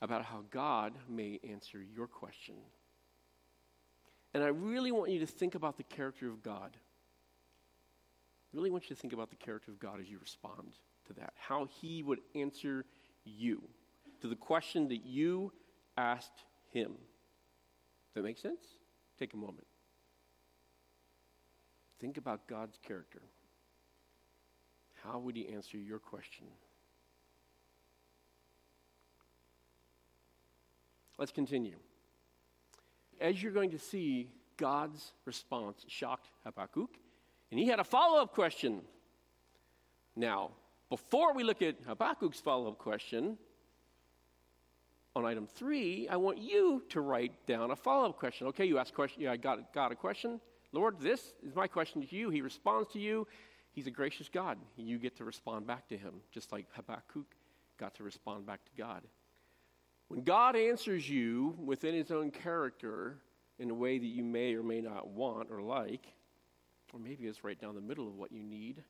about 0.00 0.24
how 0.24 0.44
God 0.50 0.92
may 1.08 1.40
answer 1.48 1.82
your 1.82 2.06
question? 2.06 2.54
And 4.34 4.44
I 4.44 4.48
really 4.48 4.92
want 4.92 5.10
you 5.10 5.18
to 5.18 5.26
think 5.26 5.56
about 5.56 5.76
the 5.76 5.82
character 5.82 6.28
of 6.28 6.42
God. 6.42 6.76
I 6.76 8.56
really 8.56 8.70
want 8.70 8.88
you 8.88 8.94
to 8.94 9.00
think 9.00 9.12
about 9.12 9.30
the 9.30 9.36
character 9.36 9.72
of 9.72 9.80
God 9.80 10.00
as 10.00 10.08
you 10.08 10.18
respond 10.20 10.74
to 11.08 11.12
that, 11.14 11.32
how 11.36 11.66
He 11.80 12.04
would 12.04 12.20
answer 12.36 12.84
you 13.24 13.62
to 14.20 14.28
the 14.28 14.36
question 14.36 14.88
that 14.88 15.04
you 15.04 15.52
asked 15.96 16.44
Him. 16.70 16.92
Does 16.92 18.14
that 18.14 18.22
make 18.22 18.38
sense? 18.38 18.60
Take 19.18 19.34
a 19.34 19.36
moment. 19.36 19.66
Think 22.02 22.18
about 22.18 22.48
God's 22.48 22.76
character. 22.86 23.22
How 25.04 25.20
would 25.20 25.36
He 25.36 25.48
answer 25.48 25.78
your 25.78 26.00
question? 26.00 26.46
Let's 31.16 31.30
continue. 31.30 31.76
As 33.20 33.40
you're 33.40 33.52
going 33.52 33.70
to 33.70 33.78
see, 33.78 34.30
God's 34.56 35.12
response 35.24 35.84
shocked 35.86 36.28
Habakkuk, 36.44 36.90
and 37.52 37.60
he 37.60 37.66
had 37.66 37.78
a 37.78 37.84
follow 37.84 38.20
up 38.20 38.34
question. 38.34 38.80
Now, 40.16 40.50
before 40.90 41.34
we 41.34 41.44
look 41.44 41.62
at 41.62 41.76
Habakkuk's 41.86 42.40
follow 42.40 42.68
up 42.68 42.78
question, 42.78 43.38
on 45.14 45.24
item 45.24 45.46
three, 45.46 46.08
I 46.08 46.16
want 46.16 46.38
you 46.38 46.82
to 46.88 47.00
write 47.00 47.46
down 47.46 47.70
a 47.70 47.76
follow 47.76 48.08
up 48.08 48.18
question. 48.18 48.48
Okay, 48.48 48.64
you 48.64 48.78
asked 48.78 48.94
question. 48.94 49.22
Yeah, 49.22 49.30
I 49.30 49.36
got, 49.36 49.72
got 49.72 49.92
a 49.92 49.94
question. 49.94 50.40
Lord, 50.72 51.00
this 51.00 51.34
is 51.46 51.54
my 51.54 51.66
question 51.66 52.06
to 52.06 52.16
you. 52.16 52.30
He 52.30 52.40
responds 52.40 52.92
to 52.92 52.98
you. 52.98 53.26
He's 53.72 53.86
a 53.86 53.90
gracious 53.90 54.28
God. 54.28 54.58
You 54.76 54.98
get 54.98 55.16
to 55.16 55.24
respond 55.24 55.66
back 55.66 55.88
to 55.88 55.96
him, 55.96 56.14
just 56.30 56.52
like 56.52 56.66
Habakkuk 56.74 57.26
got 57.78 57.94
to 57.96 58.02
respond 58.02 58.46
back 58.46 58.64
to 58.64 58.70
God. 58.76 59.02
When 60.08 60.24
God 60.24 60.56
answers 60.56 61.08
you 61.08 61.56
within 61.64 61.94
his 61.94 62.10
own 62.10 62.30
character 62.30 63.18
in 63.58 63.70
a 63.70 63.74
way 63.74 63.98
that 63.98 64.06
you 64.06 64.24
may 64.24 64.54
or 64.54 64.62
may 64.62 64.80
not 64.80 65.08
want 65.08 65.48
or 65.50 65.62
like, 65.62 66.06
or 66.92 67.00
maybe 67.00 67.24
it's 67.24 67.44
right 67.44 67.58
down 67.58 67.74
the 67.74 67.80
middle 67.80 68.06
of 68.06 68.16
what 68.16 68.32
you 68.32 68.42
need, 68.42 68.82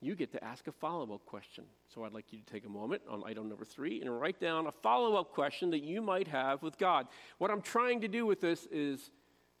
you 0.00 0.14
get 0.14 0.32
to 0.32 0.42
ask 0.44 0.66
a 0.66 0.72
follow 0.72 1.14
up 1.14 1.24
question. 1.26 1.64
So 1.92 2.04
I'd 2.04 2.12
like 2.12 2.32
you 2.32 2.38
to 2.38 2.44
take 2.44 2.64
a 2.64 2.70
moment 2.70 3.02
on 3.08 3.22
item 3.26 3.48
number 3.48 3.64
three 3.64 4.00
and 4.00 4.20
write 4.20 4.40
down 4.40 4.66
a 4.66 4.72
follow 4.72 5.16
up 5.16 5.32
question 5.32 5.70
that 5.70 5.82
you 5.82 6.00
might 6.00 6.28
have 6.28 6.62
with 6.62 6.78
God. 6.78 7.08
What 7.38 7.50
I'm 7.50 7.62
trying 7.62 8.00
to 8.02 8.08
do 8.08 8.26
with 8.26 8.40
this 8.40 8.66
is 8.70 9.10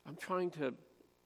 I'm 0.06 0.16
trying 0.16 0.50
to 0.52 0.74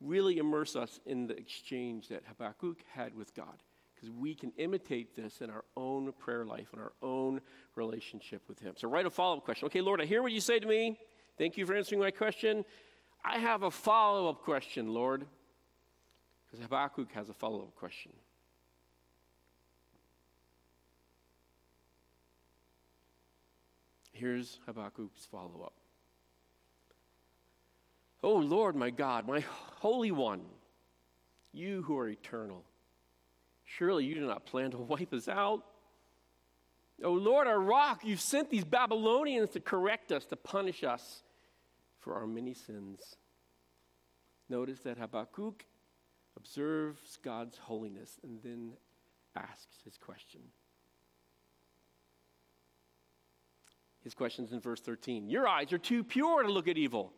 really 0.00 0.38
immerse 0.38 0.76
us 0.76 1.00
in 1.04 1.26
the 1.26 1.36
exchange 1.36 2.08
that 2.08 2.22
Habakkuk 2.26 2.78
had 2.94 3.14
with 3.14 3.34
God 3.34 3.62
because 3.94 4.10
we 4.10 4.34
can 4.34 4.52
imitate 4.56 5.14
this 5.14 5.42
in 5.42 5.50
our 5.50 5.64
own 5.76 6.12
prayer 6.18 6.46
life, 6.46 6.68
in 6.72 6.78
our 6.78 6.92
own 7.02 7.40
relationship 7.74 8.42
with 8.48 8.58
Him. 8.58 8.74
So 8.76 8.88
write 8.88 9.04
a 9.04 9.10
follow 9.10 9.36
up 9.36 9.44
question. 9.44 9.66
Okay, 9.66 9.82
Lord, 9.82 10.00
I 10.00 10.06
hear 10.06 10.22
what 10.22 10.32
you 10.32 10.40
say 10.40 10.58
to 10.58 10.66
me. 10.66 10.98
Thank 11.36 11.58
you 11.58 11.66
for 11.66 11.74
answering 11.74 12.00
my 12.00 12.10
question. 12.10 12.64
I 13.22 13.38
have 13.38 13.62
a 13.62 13.70
follow 13.70 14.28
up 14.28 14.42
question, 14.42 14.94
Lord, 14.94 15.26
because 16.46 16.62
Habakkuk 16.62 17.12
has 17.12 17.28
a 17.28 17.34
follow 17.34 17.60
up 17.60 17.74
question. 17.76 18.12
Here's 24.12 24.60
Habakkuk's 24.66 25.26
follow 25.30 25.62
up. 25.64 25.79
Oh 28.22 28.36
Lord, 28.36 28.76
my 28.76 28.90
God, 28.90 29.26
my 29.26 29.40
Holy 29.78 30.10
One, 30.10 30.42
you 31.52 31.82
who 31.82 31.98
are 31.98 32.08
eternal, 32.08 32.64
surely 33.64 34.04
you 34.04 34.14
do 34.14 34.26
not 34.26 34.46
plan 34.46 34.70
to 34.72 34.78
wipe 34.78 35.12
us 35.12 35.28
out. 35.28 35.64
Oh 37.02 37.12
Lord, 37.12 37.46
our 37.46 37.58
rock, 37.58 38.02
you've 38.04 38.20
sent 38.20 38.50
these 38.50 38.64
Babylonians 38.64 39.50
to 39.50 39.60
correct 39.60 40.12
us, 40.12 40.26
to 40.26 40.36
punish 40.36 40.84
us 40.84 41.22
for 41.98 42.14
our 42.14 42.26
many 42.26 42.52
sins. 42.52 43.16
Notice 44.48 44.80
that 44.80 44.98
Habakkuk 44.98 45.64
observes 46.36 47.18
God's 47.22 47.56
holiness 47.56 48.18
and 48.22 48.42
then 48.42 48.72
asks 49.36 49.76
his 49.84 49.96
question. 49.96 50.40
His 54.02 54.14
question's 54.14 54.52
in 54.52 54.60
verse 54.60 54.80
13. 54.80 55.28
Your 55.28 55.46
eyes 55.46 55.72
are 55.72 55.78
too 55.78 56.02
pure 56.02 56.42
to 56.42 56.50
look 56.50 56.68
at 56.68 56.78
evil, 56.78 57.12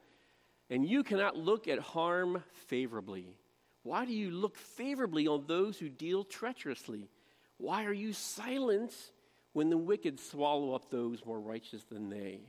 and 0.71 0.87
you 0.87 1.03
cannot 1.03 1.37
look 1.37 1.69
at 1.69 1.79
harm 1.79 2.43
favorably. 2.67 3.37
Why 3.83 4.05
do 4.05 4.13
you 4.13 4.31
look 4.31 4.57
favorably 4.57 5.27
on 5.27 5.45
those 5.47 5.79
who 5.79 5.89
deal 5.89 6.25
treacherously? 6.25 7.09
Why 7.59 7.85
are 7.85 7.93
you 7.93 8.13
silent 8.13 8.95
when 9.53 9.71
the 9.71 9.77
wicked 9.77 10.21
swallow 10.21 10.75
up 10.75 10.91
those 10.91 11.25
more 11.27 11.41
righteous 11.41 11.85
than 11.85 12.09
they? 12.09 12.41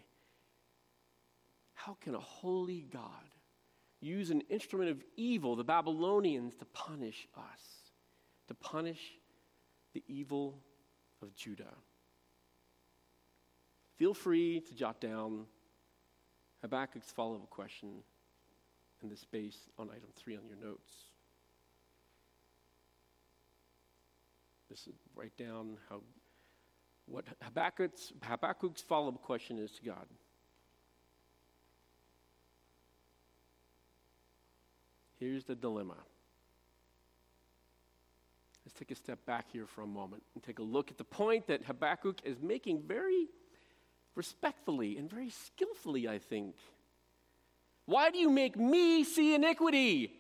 How 1.74 1.98
can 2.00 2.16
a 2.16 2.20
holy 2.20 2.86
God 2.92 3.10
use 4.00 4.30
an 4.30 4.42
instrument 4.50 4.92
of 4.92 5.04
evil, 5.18 5.56
the 5.56 5.64
Babylonians, 5.64 6.54
to 6.60 6.66
punish 6.66 7.28
us, 7.36 7.62
to 8.48 8.54
punish 8.54 9.02
the 9.94 10.04
evil 10.08 10.60
of 11.22 11.36
Judah? 11.36 11.74
Feel 13.98 14.14
free 14.14 14.62
to 14.62 14.74
jot 14.74 15.02
down 15.02 15.46
Habakkuk's 16.64 17.12
follow 17.12 17.36
up 17.36 17.50
question 17.50 17.90
in 19.04 19.10
the 19.10 19.18
space 19.18 19.68
on 19.78 19.90
item 19.90 20.10
three 20.16 20.38
on 20.38 20.44
your 20.48 20.58
notes. 20.58 20.92
This 24.70 24.88
is 24.88 24.96
write 25.14 25.36
down 25.38 25.78
how 25.90 26.02
what 27.06 27.26
Habakkuk's, 27.42 28.14
Habakkuk's 28.24 28.82
follow 28.82 29.10
up 29.10 29.22
question 29.22 29.60
is 29.60 29.72
to 29.72 29.84
God. 29.84 30.08
Here's 35.20 35.44
the 35.44 35.56
dilemma. 35.56 35.98
Let's 38.66 38.74
take 38.80 38.92
a 38.92 38.96
step 38.96 39.26
back 39.26 39.48
here 39.52 39.68
for 39.68 39.82
a 39.82 39.88
moment 39.88 40.24
and 40.34 40.42
take 40.42 40.60
a 40.60 40.64
look 40.64 40.90
at 40.90 40.98
the 40.98 41.04
point 41.04 41.46
that 41.48 41.64
Habakkuk 41.64 42.22
is 42.24 42.42
making 42.42 42.84
very 42.88 43.28
respectfully 44.16 44.98
and 44.98 45.10
very 45.10 45.30
skillfully, 45.30 46.08
I 46.08 46.20
think. 46.20 46.56
Why 47.86 48.10
do 48.12 48.18
you 48.18 48.30
make 48.30 48.58
me 48.58 49.04
see 49.04 49.36
iniquity 49.36 50.14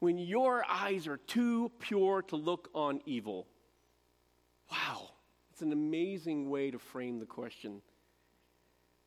when 0.00 0.18
your 0.18 0.64
eyes 0.68 1.06
are 1.06 1.18
too 1.18 1.70
pure 1.78 2.22
to 2.22 2.36
look 2.36 2.68
on 2.74 3.00
evil? 3.06 3.46
Wow, 4.70 5.10
it's 5.52 5.62
an 5.62 5.72
amazing 5.72 6.50
way 6.50 6.70
to 6.70 6.78
frame 6.78 7.18
the 7.20 7.26
question. 7.26 7.82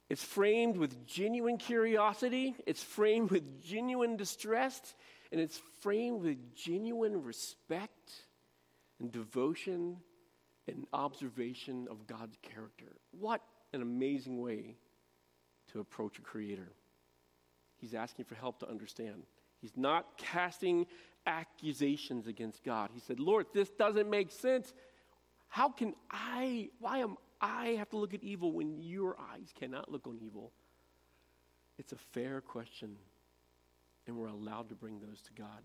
It's 0.10 0.24
framed 0.24 0.78
with 0.78 1.08
genuine 1.08 1.58
curiosity, 1.58 2.56
it's 2.68 2.84
framed 2.84 3.32
with 3.32 3.64
genuine 3.64 4.16
distress, 4.16 4.94
and 5.32 5.42
it's 5.42 5.60
framed 5.82 6.22
with 6.22 6.56
genuine 6.56 7.24
respect 7.24 8.12
and 9.00 9.12
devotion 9.12 9.98
and 10.68 10.86
observation 10.94 11.88
of 11.90 12.08
God's 12.08 12.38
character. 12.42 12.98
What 13.12 13.42
an 13.74 13.82
amazing 13.82 14.42
way 14.42 14.76
to 15.72 15.80
approach 15.80 16.18
a 16.18 16.22
creator. 16.22 16.72
He's 17.78 17.94
asking 17.94 18.26
for 18.26 18.36
help 18.36 18.60
to 18.60 18.70
understand. 18.70 19.24
He's 19.62 19.76
not 19.76 20.18
casting 20.18 20.86
accusations 21.28 22.28
against 22.28 22.64
God. 22.64 22.90
He 22.94 23.00
said, 23.00 23.20
Lord, 23.20 23.48
this 23.54 23.70
doesn't 23.70 24.10
make 24.10 24.32
sense. 24.32 24.74
How 25.48 25.70
can 25.70 25.94
I, 26.12 26.70
why 26.80 27.00
am 27.00 27.18
I 27.42 27.70
have 27.78 27.90
to 27.90 27.98
look 27.98 28.14
at 28.14 28.24
evil 28.24 28.52
when 28.52 28.82
your 28.82 29.16
eyes 29.20 29.54
cannot 29.58 29.92
look 29.92 30.08
on 30.08 30.18
evil? 30.22 30.52
It's 31.78 31.92
a 31.92 31.98
fair 31.98 32.42
question, 32.42 32.96
and 34.08 34.16
we're 34.16 34.28
allowed 34.28 34.70
to 34.70 34.76
bring 34.76 35.00
those 35.00 35.22
to 35.24 35.34
God. 35.34 35.62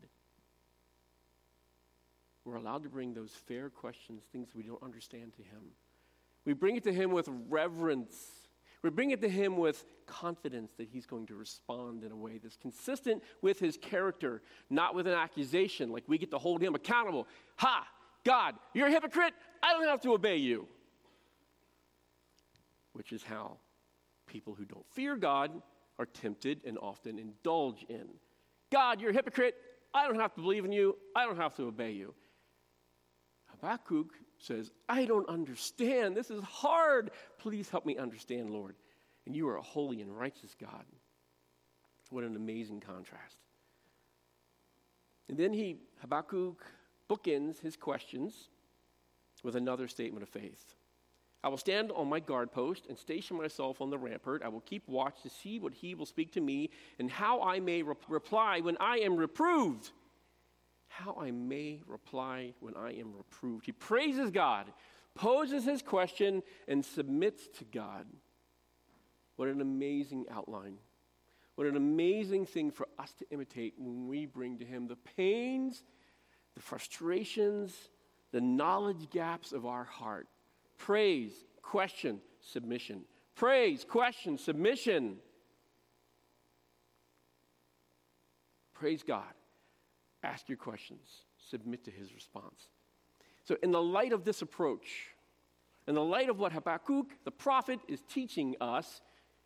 We're 2.45 2.57
allowed 2.57 2.83
to 2.83 2.89
bring 2.89 3.15
those 3.15 3.33
fair 3.47 3.71
questions, 3.71 4.23
things 4.33 4.55
we 4.55 4.63
don't 4.63 4.83
understand 4.83 5.35
to 5.35 5.43
Him. 5.43 5.63
We 6.45 6.53
bring 6.53 6.77
it 6.77 6.85
to 6.85 6.93
Him 6.93 7.13
with 7.13 7.29
reverence. 7.49 8.15
We 8.83 8.91
bring 8.91 9.11
it 9.11 9.21
to 9.21 9.29
Him 9.29 9.57
with 9.57 9.85
confidence 10.07 10.73
that 10.79 10.89
He's 10.89 11.07
going 11.07 11.27
to 11.27 11.35
respond 11.35 12.03
in 12.05 12.13
a 12.13 12.17
way 12.17 12.39
that's 12.43 12.57
consistent 12.57 13.23
with 13.43 13.59
His 13.59 13.77
character, 13.77 14.43
not 14.71 14.95
with 14.95 15.07
an 15.07 15.15
accusation, 15.15 15.91
like 15.91 16.05
we 16.07 16.19
get 16.19 16.31
to 16.31 16.39
hold 16.39 16.63
Him 16.63 16.75
accountable. 16.75 17.27
Ha! 17.57 17.87
God, 18.25 18.55
you're 18.75 18.89
a 18.89 18.91
hypocrite. 18.91 19.35
I 19.63 19.73
don't 19.73 19.87
have 19.87 20.01
to 20.03 20.13
obey 20.13 20.37
you. 20.37 20.67
Which 22.93 23.13
is 23.13 23.23
how 23.23 23.57
people 24.27 24.55
who 24.55 24.65
don't 24.65 24.87
fear 24.93 25.17
God 25.17 25.51
are 25.99 26.07
tempted 26.07 26.61
and 26.65 26.79
often 26.79 27.19
indulge 27.19 27.85
in. 27.89 28.09
God, 28.71 29.01
you're 29.01 29.11
a 29.11 29.15
hypocrite. 29.15 29.55
I 29.93 30.07
don't 30.07 30.19
have 30.21 30.35
to 30.35 30.41
believe 30.41 30.65
in 30.65 30.73
you. 30.73 30.97
I 31.15 31.25
don't 31.27 31.37
have 31.37 31.55
to 31.57 31.65
obey 31.65 31.93
you. 31.93 32.15
Habakkuk 33.47 34.15
says, 34.41 34.71
I 34.89 35.05
don't 35.05 35.29
understand. 35.29 36.17
This 36.17 36.31
is 36.31 36.43
hard. 36.43 37.11
Please 37.39 37.69
help 37.69 37.87
me 37.87 37.97
understand, 37.99 38.51
Lord. 38.51 38.75
And 39.27 39.37
you 39.37 39.49
are 39.49 39.57
a 39.57 39.63
holy 39.63 40.01
and 40.01 40.17
righteous 40.17 40.57
God. 40.61 40.85
What 42.11 42.25
an 42.25 42.35
amazing 42.35 42.81
contrast. 42.81 43.37
And 45.29 45.39
then 45.39 45.53
he, 45.53 45.77
Habakkuk, 46.01 46.65
bookends 47.09 47.61
his 47.61 47.77
questions 47.77 48.49
with 49.45 49.55
another 49.55 49.87
statement 49.87 50.23
of 50.23 50.29
faith. 50.29 50.75
I 51.43 51.49
will 51.49 51.57
stand 51.57 51.91
on 51.93 52.09
my 52.09 52.21
guard 52.21 52.53
post 52.53 52.87
and 52.89 52.99
station 52.99 53.37
myself 53.37 53.81
on 53.81 53.91
the 53.91 53.97
rampart. 53.97 54.43
I 54.45 54.49
will 54.49 54.61
keep 54.61 54.87
watch 54.89 55.23
to 55.23 55.31
see 55.31 55.59
what 55.59 55.73
he 55.73 55.95
will 55.95 56.05
speak 56.05 56.33
to 56.33 56.41
me 56.41 56.71
and 56.99 57.11
how 57.11 57.41
I 57.43 57.61
may 57.61 57.83
re- 57.83 57.95
reply 58.09 58.61
when 58.61 58.77
I 58.79 58.99
am 58.99 59.17
reproved. 59.17 59.91
How 61.05 61.17
I 61.21 61.31
may 61.31 61.81
reply 61.87 62.53
when 62.61 62.77
I 62.77 62.93
am 62.93 63.15
reproved. 63.17 63.67
He 63.67 63.73
praises 63.73 64.31
God, 64.31 64.67
poses 65.15 65.65
his 65.65 65.83
question, 65.83 66.43
and 66.69 66.85
submits 66.85 67.49
to 67.59 67.65
God. 67.65 68.07
What 69.37 69.49
an 69.49 69.61
amazing 69.61 70.27
outline. 70.31 70.77
What 71.55 71.67
an 71.67 71.77
amazing 71.77 72.47
thing 72.47 72.71
for 72.71 72.87
us 72.99 73.13
to 73.19 73.27
imitate 73.31 73.75
when 73.79 74.09
we 74.09 74.27
bring 74.27 74.59
to 74.59 74.65
him 74.65 74.87
the 74.87 74.97
pains, 74.97 75.83
the 76.55 76.61
frustrations, 76.61 77.75
the 78.33 78.41
knowledge 78.41 79.11
gaps 79.11 79.53
of 79.53 79.67
our 79.67 79.85
heart 79.85 80.29
praise, 80.79 81.33
question, 81.63 82.21
submission. 82.41 83.03
Praise, 83.35 83.85
question, 83.85 84.39
submission. 84.39 85.17
Praise 88.73 89.03
God. 89.03 89.35
Ask 90.23 90.49
your 90.49 90.59
questions. 90.59 91.25
Submit 91.51 91.85
to 91.85 91.91
his 91.91 92.15
response. 92.15 92.69
So, 93.45 93.57
in 93.63 93.71
the 93.71 93.83
light 93.83 94.13
of 94.13 94.25
this 94.25 94.43
approach, 94.43 95.09
in 95.89 95.95
the 95.95 96.05
light 96.05 96.29
of 96.29 96.39
what 96.39 96.53
Habakkuk, 96.53 97.07
the 97.25 97.31
prophet, 97.31 97.81
is 97.89 98.03
teaching 98.09 98.55
us, 98.61 99.01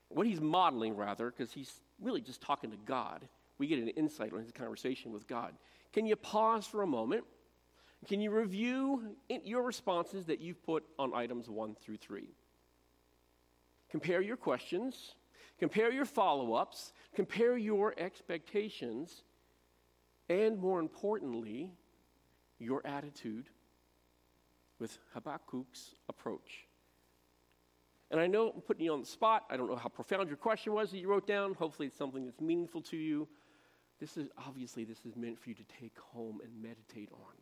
what 0.09 0.27
he's 0.27 0.41
modeling 0.41 0.97
rather, 0.97 1.31
because 1.31 1.53
he's 1.53 1.73
really 2.01 2.21
just 2.21 2.41
talking 2.41 2.71
to 2.71 2.77
God, 2.85 3.27
we 3.59 3.67
get 3.67 3.79
an 3.79 3.89
insight 3.89 4.33
on 4.33 4.41
his 4.41 4.51
conversation 4.51 5.13
with 5.13 5.27
God. 5.29 5.55
Can 5.93 6.07
you 6.07 6.17
pause 6.17 6.67
for 6.67 6.83
a 6.83 6.87
moment 6.87 7.25
can 8.07 8.21
you 8.21 8.31
review 8.31 9.17
your 9.29 9.63
responses 9.63 10.27
that 10.27 10.41
you've 10.41 10.63
put 10.63 10.85
on 10.99 11.15
items 11.15 11.49
one 11.49 11.75
through 11.75 11.97
three? 11.97 12.35
Compare 13.91 14.21
your 14.21 14.37
questions, 14.37 15.15
compare 15.59 15.91
your 15.91 16.05
follow 16.05 16.55
ups, 16.55 16.93
compare 17.15 17.57
your 17.57 17.95
expectations, 17.97 19.23
and 20.29 20.59
more 20.59 20.81
importantly, 20.81 21.71
your 22.59 22.87
attitude 22.87 23.51
with 24.79 24.99
Habakkuk's 25.15 25.95
approach. 26.09 26.67
And 28.11 28.21
I 28.21 28.27
know 28.27 28.51
I'm 28.55 28.61
putting 28.61 28.85
you 28.85 28.93
on 28.93 29.01
the 29.01 29.07
spot. 29.07 29.45
I 29.51 29.57
don't 29.57 29.69
know 29.69 29.77
how 29.77 29.89
profound 29.89 30.29
your 30.29 30.37
question 30.37 30.73
was 30.73 30.91
that 30.91 30.99
you 30.99 31.09
wrote 31.09 31.27
down. 31.27 31.55
Hopefully, 31.55 31.89
it's 31.89 31.97
something 31.97 32.25
that's 32.25 32.41
meaningful 32.41 32.83
to 32.83 32.97
you. 32.97 33.29
This 34.01 34.17
is 34.17 34.29
obviously 34.47 34.85
this 34.85 35.05
is 35.07 35.17
meant 35.17 35.39
for 35.39 35.49
you 35.49 35.55
to 35.55 35.65
take 35.81 35.99
home 35.99 36.41
and 36.43 36.63
meditate 36.63 37.11
on. 37.13 37.35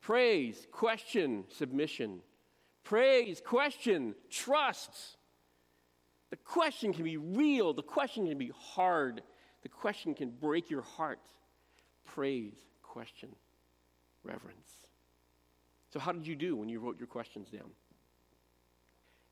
Praise, 0.00 0.66
question, 0.70 1.44
submission. 1.48 2.20
Praise, 2.82 3.40
question, 3.40 4.14
trust. 4.30 5.16
The 6.30 6.36
question 6.36 6.92
can 6.92 7.04
be 7.04 7.16
real, 7.16 7.72
the 7.72 7.82
question 7.82 8.28
can 8.28 8.36
be 8.36 8.52
hard, 8.54 9.22
the 9.64 9.68
question 9.68 10.14
can 10.14 10.30
break 10.30 10.70
your 10.70 10.82
heart. 10.82 11.18
Praise, 12.04 12.52
question, 12.82 13.30
reverence. 14.22 14.70
So, 15.92 15.98
how 15.98 16.12
did 16.12 16.26
you 16.26 16.36
do 16.36 16.54
when 16.54 16.68
you 16.68 16.78
wrote 16.78 16.98
your 16.98 17.08
questions 17.08 17.48
down? 17.50 17.70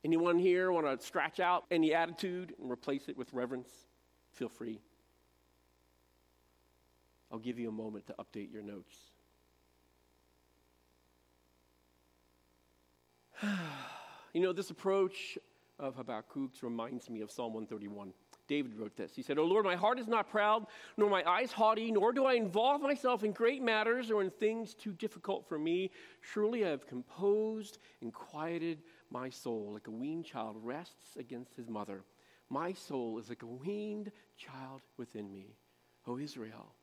Anyone 0.05 0.39
here 0.39 0.73
want 0.73 0.87
to 0.87 1.07
scratch 1.07 1.39
out 1.39 1.65
any 1.71 1.95
attitude 1.95 2.55
and 2.61 2.71
replace 2.71 3.09
it 3.09 3.17
with 3.17 3.33
reverence? 3.33 3.69
Feel 4.33 4.49
free. 4.49 4.81
I'll 7.31 7.39
give 7.39 7.59
you 7.59 7.69
a 7.69 7.73
moment 7.73 8.07
to 8.07 8.15
update 8.15 8.53
your 8.53 8.63
notes. 8.63 8.97
you 14.33 14.41
know, 14.41 14.53
this 14.53 14.71
approach 14.71 15.37
of 15.79 15.97
Habakkuk's 15.97 16.63
reminds 16.63 17.11
me 17.11 17.21
of 17.21 17.31
Psalm 17.31 17.53
131. 17.53 18.13
David 18.53 18.79
wrote 18.79 18.99
this. 18.99 19.17
He 19.17 19.23
said, 19.23 19.39
O 19.39 19.45
Lord, 19.47 19.65
my 19.65 19.77
heart 19.77 19.99
is 19.99 20.07
not 20.07 20.29
proud, 20.29 20.67
nor 20.99 21.09
my 21.09 21.27
eyes 21.27 21.53
haughty, 21.53 21.91
nor 21.91 22.13
do 22.13 22.27
I 22.27 22.35
involve 22.35 22.83
myself 22.83 23.25
in 23.25 23.33
great 23.33 23.63
matters 23.63 24.11
or 24.11 24.21
in 24.21 24.29
things 24.29 24.75
too 24.75 24.93
difficult 24.93 25.49
for 25.49 25.59
me. 25.59 25.91
Surely 26.21 26.63
I 26.63 26.69
have 26.69 26.87
composed 26.87 27.79
and 28.03 28.13
quieted 28.13 28.83
my 29.09 29.31
soul 29.31 29.71
like 29.73 29.87
a 29.87 29.91
weaned 29.91 30.27
child 30.27 30.57
rests 30.61 31.17
against 31.17 31.57
his 31.57 31.71
mother. 31.71 32.05
My 32.51 32.75
soul 32.75 33.19
is 33.19 33.31
like 33.31 33.43
a 33.43 33.47
weaned 33.47 34.13
child 34.37 34.83
within 34.99 35.33
me. 35.33 35.57
O 36.07 36.19
Israel, 36.19 36.75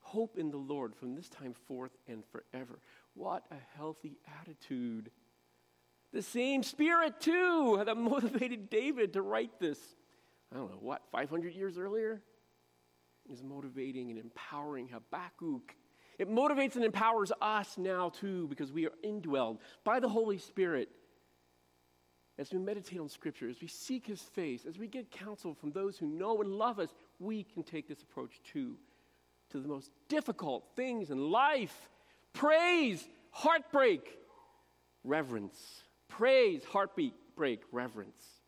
hope 0.00 0.38
in 0.38 0.50
the 0.50 0.56
Lord 0.56 0.96
from 0.96 1.14
this 1.14 1.28
time 1.28 1.52
forth 1.68 1.92
and 2.08 2.24
forever. 2.24 2.78
What 3.12 3.44
a 3.50 3.76
healthy 3.76 4.16
attitude 4.40 5.10
the 6.12 6.22
same 6.22 6.62
spirit, 6.62 7.20
too, 7.20 7.82
that 7.84 7.96
motivated 7.96 8.68
David 8.68 9.14
to 9.14 9.22
write 9.22 9.58
this, 9.58 9.78
I 10.52 10.56
don't 10.56 10.70
know, 10.70 10.78
what, 10.80 11.02
500 11.10 11.54
years 11.54 11.78
earlier? 11.78 12.20
Is 13.30 13.42
motivating 13.42 14.10
and 14.10 14.18
empowering 14.18 14.88
Habakkuk. 14.88 15.74
It 16.18 16.28
motivates 16.28 16.76
and 16.76 16.84
empowers 16.84 17.32
us 17.40 17.78
now, 17.78 18.10
too, 18.10 18.46
because 18.48 18.70
we 18.70 18.86
are 18.86 18.92
indwelled 19.04 19.58
by 19.84 20.00
the 20.00 20.08
Holy 20.08 20.38
Spirit. 20.38 20.88
As 22.38 22.52
we 22.52 22.58
meditate 22.58 22.98
on 22.98 23.08
Scripture, 23.08 23.48
as 23.48 23.60
we 23.60 23.68
seek 23.68 24.06
His 24.06 24.20
face, 24.20 24.64
as 24.66 24.78
we 24.78 24.88
get 24.88 25.10
counsel 25.10 25.54
from 25.54 25.72
those 25.72 25.96
who 25.96 26.06
know 26.06 26.40
and 26.40 26.52
love 26.52 26.78
us, 26.78 26.92
we 27.18 27.44
can 27.44 27.62
take 27.62 27.88
this 27.88 28.02
approach 28.02 28.40
too 28.44 28.76
to 29.50 29.60
the 29.60 29.68
most 29.68 29.90
difficult 30.08 30.64
things 30.74 31.10
in 31.10 31.30
life 31.30 31.88
praise, 32.32 33.06
heartbreak, 33.30 34.18
reverence 35.04 35.84
praise, 36.12 36.62
heartbeat 36.64 37.14
break, 37.36 37.62
reverence. 37.72 38.41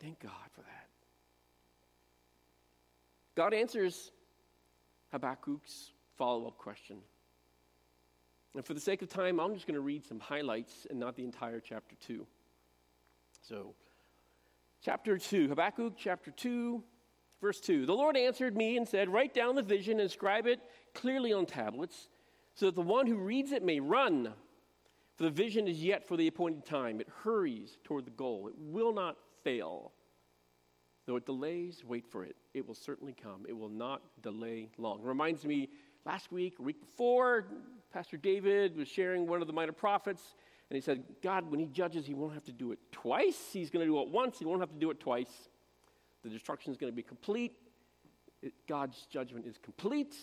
Thank 0.00 0.20
God 0.20 0.32
for 0.52 0.60
that. 0.62 0.88
God 3.34 3.54
answers 3.54 4.10
Habakkuk's 5.12 5.92
follow 6.16 6.46
up 6.46 6.58
question. 6.58 6.98
And 8.54 8.64
for 8.64 8.74
the 8.74 8.80
sake 8.80 9.02
of 9.02 9.08
time, 9.08 9.38
I'm 9.38 9.54
just 9.54 9.66
going 9.66 9.76
to 9.76 9.80
read 9.80 10.04
some 10.04 10.18
highlights 10.18 10.86
and 10.90 10.98
not 10.98 11.16
the 11.16 11.24
entire 11.24 11.60
chapter 11.60 11.94
2. 12.06 12.26
So, 13.42 13.74
chapter 14.82 15.16
2, 15.16 15.48
Habakkuk 15.48 15.94
chapter 15.96 16.30
2, 16.30 16.82
verse 17.40 17.60
2. 17.60 17.86
The 17.86 17.94
Lord 17.94 18.16
answered 18.16 18.56
me 18.56 18.76
and 18.76 18.88
said, 18.88 19.08
Write 19.08 19.34
down 19.34 19.54
the 19.54 19.62
vision 19.62 20.00
and 20.00 20.10
scribe 20.10 20.46
it 20.46 20.60
clearly 20.94 21.32
on 21.32 21.46
tablets, 21.46 22.08
so 22.54 22.66
that 22.66 22.74
the 22.74 22.82
one 22.82 23.06
who 23.06 23.16
reads 23.16 23.52
it 23.52 23.62
may 23.62 23.78
run. 23.78 24.32
For 25.16 25.24
the 25.24 25.30
vision 25.30 25.68
is 25.68 25.82
yet 25.82 26.06
for 26.06 26.16
the 26.16 26.26
appointed 26.26 26.64
time. 26.64 27.00
It 27.00 27.08
hurries 27.22 27.78
toward 27.84 28.04
the 28.04 28.10
goal. 28.10 28.48
It 28.48 28.54
will 28.56 28.92
not 28.92 29.16
fail. 29.48 29.92
Though 31.06 31.16
it 31.16 31.24
delays, 31.24 31.82
wait 31.86 32.06
for 32.06 32.22
it. 32.24 32.36
It 32.52 32.66
will 32.66 32.74
certainly 32.74 33.14
come. 33.14 33.46
It 33.48 33.56
will 33.56 33.70
not 33.70 34.02
delay 34.22 34.68
long. 34.76 35.00
Reminds 35.02 35.44
me, 35.46 35.70
last 36.04 36.30
week, 36.30 36.58
week 36.58 36.80
before, 36.80 37.46
Pastor 37.90 38.18
David 38.18 38.76
was 38.76 38.88
sharing 38.88 39.26
one 39.26 39.40
of 39.40 39.46
the 39.46 39.54
minor 39.54 39.72
prophets, 39.72 40.34
and 40.68 40.76
he 40.76 40.82
said, 40.82 41.02
God, 41.22 41.50
when 41.50 41.60
he 41.60 41.66
judges, 41.66 42.06
he 42.06 42.12
won't 42.12 42.34
have 42.34 42.44
to 42.44 42.52
do 42.52 42.72
it 42.72 42.78
twice. 42.92 43.38
He's 43.52 43.70
going 43.70 43.86
to 43.86 43.90
do 43.90 43.98
it 44.02 44.08
once, 44.08 44.38
he 44.38 44.44
won't 44.44 44.60
have 44.60 44.72
to 44.72 44.78
do 44.78 44.90
it 44.90 45.00
twice. 45.00 45.48
The 46.22 46.28
destruction 46.28 46.70
is 46.70 46.76
going 46.76 46.92
to 46.92 46.96
be 46.96 47.02
complete. 47.02 47.52
It, 48.42 48.52
God's 48.68 49.06
judgment 49.10 49.46
is 49.46 49.56
complete, 49.56 50.14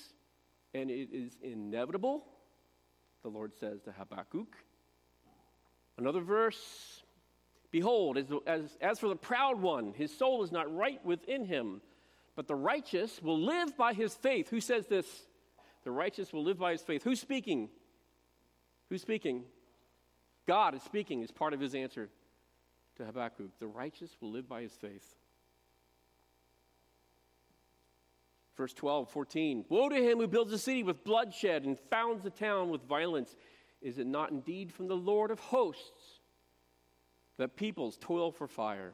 and 0.76 0.92
it 0.92 1.10
is 1.12 1.36
inevitable, 1.42 2.26
the 3.24 3.30
Lord 3.30 3.54
says 3.60 3.82
to 3.84 3.92
Habakkuk. 3.92 4.56
Another 5.98 6.22
verse 6.22 7.02
Behold, 7.76 8.18
as, 8.18 8.28
as, 8.48 8.78
as 8.80 9.00
for 9.00 9.10
the 9.10 9.18
proud 9.18 9.60
one, 9.60 9.92
his 9.92 10.18
soul 10.18 10.46
is 10.46 10.52
not 10.54 10.74
right 10.74 11.06
within 11.06 11.44
him, 11.44 11.82
but 12.34 12.48
the 12.48 12.56
righteous 12.56 13.22
will 13.22 13.38
live 13.38 13.76
by 13.76 13.92
his 13.92 14.16
faith. 14.16 14.48
Who 14.48 14.62
says 14.62 14.88
this? 14.88 15.06
The 15.84 15.92
righteous 15.92 16.32
will 16.32 16.46
live 16.46 16.58
by 16.58 16.72
his 16.72 16.82
faith. 16.82 17.04
Who's 17.04 17.20
speaking? 17.20 17.68
Who's 18.88 19.02
speaking? 19.02 19.44
God 20.48 20.74
is 20.74 20.84
speaking 20.84 21.22
as 21.22 21.32
part 21.32 21.52
of 21.52 21.60
his 21.60 21.76
answer 21.76 22.08
to 22.96 23.04
Habakkuk. 23.04 23.60
The 23.60 23.68
righteous 23.68 24.16
will 24.22 24.32
live 24.32 24.48
by 24.48 24.62
his 24.62 24.72
faith. 24.72 25.14
Verse 28.56 28.72
12, 28.72 29.10
14. 29.12 29.66
Woe 29.68 29.90
to 29.90 29.96
him 29.96 30.20
who 30.20 30.28
builds 30.28 30.54
a 30.54 30.58
city 30.58 30.84
with 30.84 31.04
bloodshed 31.04 31.66
and 31.66 31.78
founds 31.92 32.26
a 32.26 32.30
town 32.30 32.70
with 32.70 32.84
violence. 32.84 33.36
Is 33.82 34.00
it 34.00 34.08
not 34.08 34.32
indeed 34.32 34.72
from 34.72 34.88
the 34.88 34.96
Lord 34.96 35.30
of 35.30 35.42
hosts 35.42 36.05
that 37.38 37.56
peoples 37.56 37.98
toil 38.00 38.32
for 38.32 38.48
fire 38.48 38.94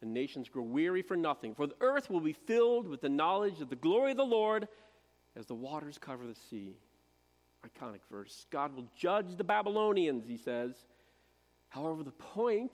and 0.00 0.12
nations 0.12 0.48
grow 0.48 0.62
weary 0.62 1.02
for 1.02 1.16
nothing? 1.16 1.54
For 1.54 1.66
the 1.66 1.76
earth 1.80 2.10
will 2.10 2.20
be 2.20 2.32
filled 2.32 2.88
with 2.88 3.00
the 3.00 3.08
knowledge 3.08 3.60
of 3.60 3.70
the 3.70 3.76
glory 3.76 4.12
of 4.12 4.16
the 4.16 4.24
Lord 4.24 4.68
as 5.36 5.46
the 5.46 5.54
waters 5.54 5.98
cover 5.98 6.26
the 6.26 6.34
sea. 6.34 6.76
iconic 7.66 8.00
verse. 8.10 8.46
God 8.50 8.74
will 8.74 8.86
judge 8.96 9.36
the 9.36 9.44
Babylonians, 9.44 10.26
he 10.26 10.36
says. 10.36 10.74
However, 11.68 12.02
the 12.02 12.10
point, 12.10 12.72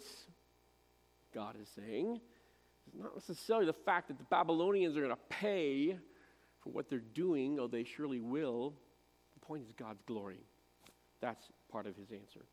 God 1.35 1.55
is 1.61 1.69
saying, 1.69 2.21
is 2.87 2.95
not 3.01 3.15
necessarily 3.15 3.67
the 3.67 3.73
fact 3.73 4.09
that 4.09 4.19
the 4.19 4.25
Babylonians 4.25 4.97
are 4.97 5.01
going 5.01 5.13
to 5.15 5.19
pay 5.29 5.99
for 6.61 6.71
what 6.71 6.91
they're 6.91 6.99
doing, 6.99 7.55
though 7.55 7.69
they 7.69 7.85
surely 7.85 8.21
will. 8.21 8.75
The 9.35 9.47
point 9.47 9.63
is 9.65 9.73
God's 9.73 10.03
glory. 10.03 10.41
That's 11.21 11.45
part 11.71 11.87
of 11.87 11.97
his 11.97 12.11
answer. 12.11 12.45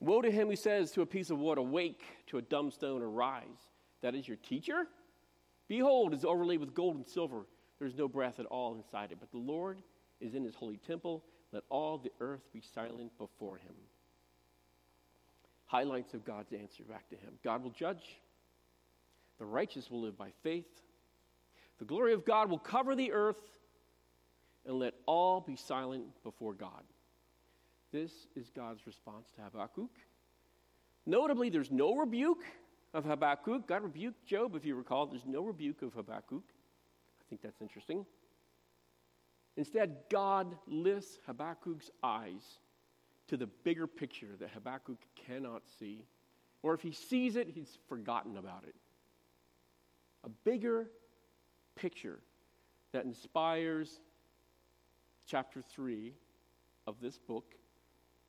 Woe 0.00 0.20
to 0.20 0.30
him 0.30 0.48
who 0.48 0.56
says 0.56 0.90
to 0.92 1.02
a 1.02 1.06
piece 1.06 1.30
of 1.30 1.38
wood, 1.38 1.58
Awake, 1.58 2.02
to 2.26 2.38
a 2.38 2.42
dumb 2.42 2.70
stone, 2.70 3.02
Arise. 3.02 3.70
That 4.02 4.14
is 4.14 4.28
your 4.28 4.36
teacher? 4.36 4.86
Behold, 5.68 6.12
it's 6.12 6.24
overlaid 6.24 6.60
with 6.60 6.74
gold 6.74 6.96
and 6.96 7.06
silver. 7.06 7.46
There's 7.78 7.96
no 7.96 8.08
breath 8.08 8.38
at 8.38 8.46
all 8.46 8.74
inside 8.74 9.12
it. 9.12 9.18
But 9.20 9.30
the 9.30 9.38
Lord 9.38 9.82
is 10.20 10.34
in 10.34 10.44
his 10.44 10.54
holy 10.54 10.76
temple. 10.76 11.24
Let 11.52 11.64
all 11.68 11.98
the 11.98 12.12
earth 12.20 12.42
be 12.52 12.60
silent 12.60 13.16
before 13.18 13.56
him. 13.56 13.74
Highlights 15.66 16.14
of 16.14 16.24
God's 16.24 16.52
answer 16.52 16.84
back 16.84 17.08
to 17.08 17.16
him 17.16 17.32
God 17.42 17.62
will 17.62 17.70
judge, 17.70 18.20
the 19.38 19.44
righteous 19.44 19.90
will 19.90 20.02
live 20.02 20.16
by 20.16 20.30
faith. 20.42 20.82
The 21.78 21.84
glory 21.84 22.14
of 22.14 22.24
God 22.24 22.48
will 22.48 22.58
cover 22.58 22.94
the 22.94 23.12
earth, 23.12 23.36
and 24.64 24.78
let 24.78 24.94
all 25.06 25.40
be 25.40 25.56
silent 25.56 26.04
before 26.22 26.54
God. 26.54 26.84
This 27.92 28.12
is 28.34 28.50
God's 28.50 28.86
response 28.86 29.30
to 29.36 29.42
Habakkuk. 29.42 29.90
Notably, 31.06 31.50
there's 31.50 31.70
no 31.70 31.94
rebuke 31.94 32.44
of 32.92 33.04
Habakkuk. 33.04 33.66
God 33.66 33.82
rebuked 33.84 34.26
Job, 34.26 34.56
if 34.56 34.64
you 34.64 34.74
recall. 34.74 35.06
There's 35.06 35.26
no 35.26 35.42
rebuke 35.42 35.82
of 35.82 35.94
Habakkuk. 35.94 36.42
I 36.46 37.24
think 37.28 37.42
that's 37.42 37.60
interesting. 37.60 38.04
Instead, 39.56 39.96
God 40.10 40.56
lifts 40.66 41.18
Habakkuk's 41.26 41.90
eyes 42.02 42.58
to 43.28 43.36
the 43.36 43.46
bigger 43.46 43.86
picture 43.86 44.36
that 44.38 44.50
Habakkuk 44.50 44.98
cannot 45.14 45.62
see. 45.78 46.04
Or 46.62 46.74
if 46.74 46.82
he 46.82 46.92
sees 46.92 47.36
it, 47.36 47.48
he's 47.48 47.78
forgotten 47.88 48.36
about 48.36 48.64
it. 48.66 48.74
A 50.24 50.28
bigger 50.44 50.90
picture 51.76 52.18
that 52.92 53.04
inspires 53.04 54.00
chapter 55.26 55.62
3 55.62 56.12
of 56.86 57.00
this 57.00 57.18
book, 57.18 57.54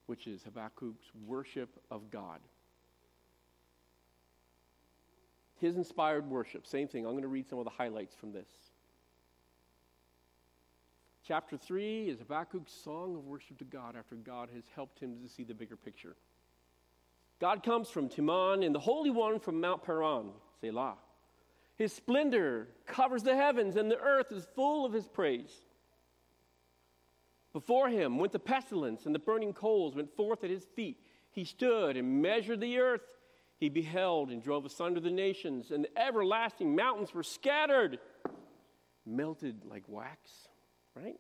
which 0.08 0.28
is 0.28 0.43
Habakkuk's 0.43 1.06
worship 1.26 1.70
of 1.91 2.10
God. 2.10 2.39
His 5.60 5.76
inspired 5.76 6.30
worship, 6.30 6.65
same 6.67 6.88
thing. 6.88 7.06
I'm 7.06 7.13
going 7.13 7.24
to 7.24 7.28
read 7.28 7.48
some 7.48 7.60
of 7.60 7.65
the 7.65 7.72
highlights 7.72 8.15
from 8.15 8.32
this. 8.32 8.48
Chapter 11.28 11.58
3 11.58 12.10
is 12.10 12.20
Habakkuk's 12.20 12.72
song 12.72 13.15
of 13.15 13.26
worship 13.26 13.58
to 13.58 13.65
God 13.65 13.96
after 13.98 14.15
God 14.15 14.50
has 14.56 14.63
helped 14.76 15.00
him 15.00 15.17
to 15.22 15.28
see 15.28 15.43
the 15.43 15.54
bigger 15.54 15.76
picture. 15.76 16.15
God 17.39 17.63
comes 17.63 17.89
from 17.89 18.08
Teman 18.08 18.65
and 18.65 18.74
the 18.74 18.80
Holy 18.80 19.10
One 19.10 19.39
from 19.39 19.60
Mount 19.60 19.84
Paran, 19.84 20.30
Selah. 20.62 20.96
His 21.76 21.93
splendor 21.93 22.70
covers 22.86 23.24
the 23.24 23.36
heavens, 23.36 23.76
and 23.76 23.91
the 23.91 24.00
earth 24.00 24.32
is 24.32 24.48
full 24.56 24.86
of 24.86 24.93
his 24.93 25.08
praise. 25.08 25.62
Before 27.58 27.89
him 27.89 28.20
went 28.20 28.34
the 28.34 28.38
pestilence, 28.38 29.08
and 29.08 29.15
the 29.15 29.20
burning 29.20 29.52
coals 29.52 29.96
went 29.96 30.15
forth 30.15 30.43
at 30.43 30.52
his 30.52 30.65
feet. 30.76 31.00
He 31.32 31.43
stood 31.43 31.98
and 31.98 32.22
measured 32.22 32.62
the 32.62 32.78
earth. 32.78 33.15
He 33.58 33.67
beheld 33.67 34.30
and 34.30 34.43
drove 34.43 34.63
asunder 34.63 35.00
the 35.00 35.10
nations, 35.10 35.72
and 35.72 35.86
the 35.86 36.00
everlasting 36.00 36.76
mountains 36.76 37.15
were 37.15 37.24
scattered, 37.24 37.98
melted 39.08 39.65
like 39.65 39.82
wax, 39.88 40.30
right? 40.96 41.20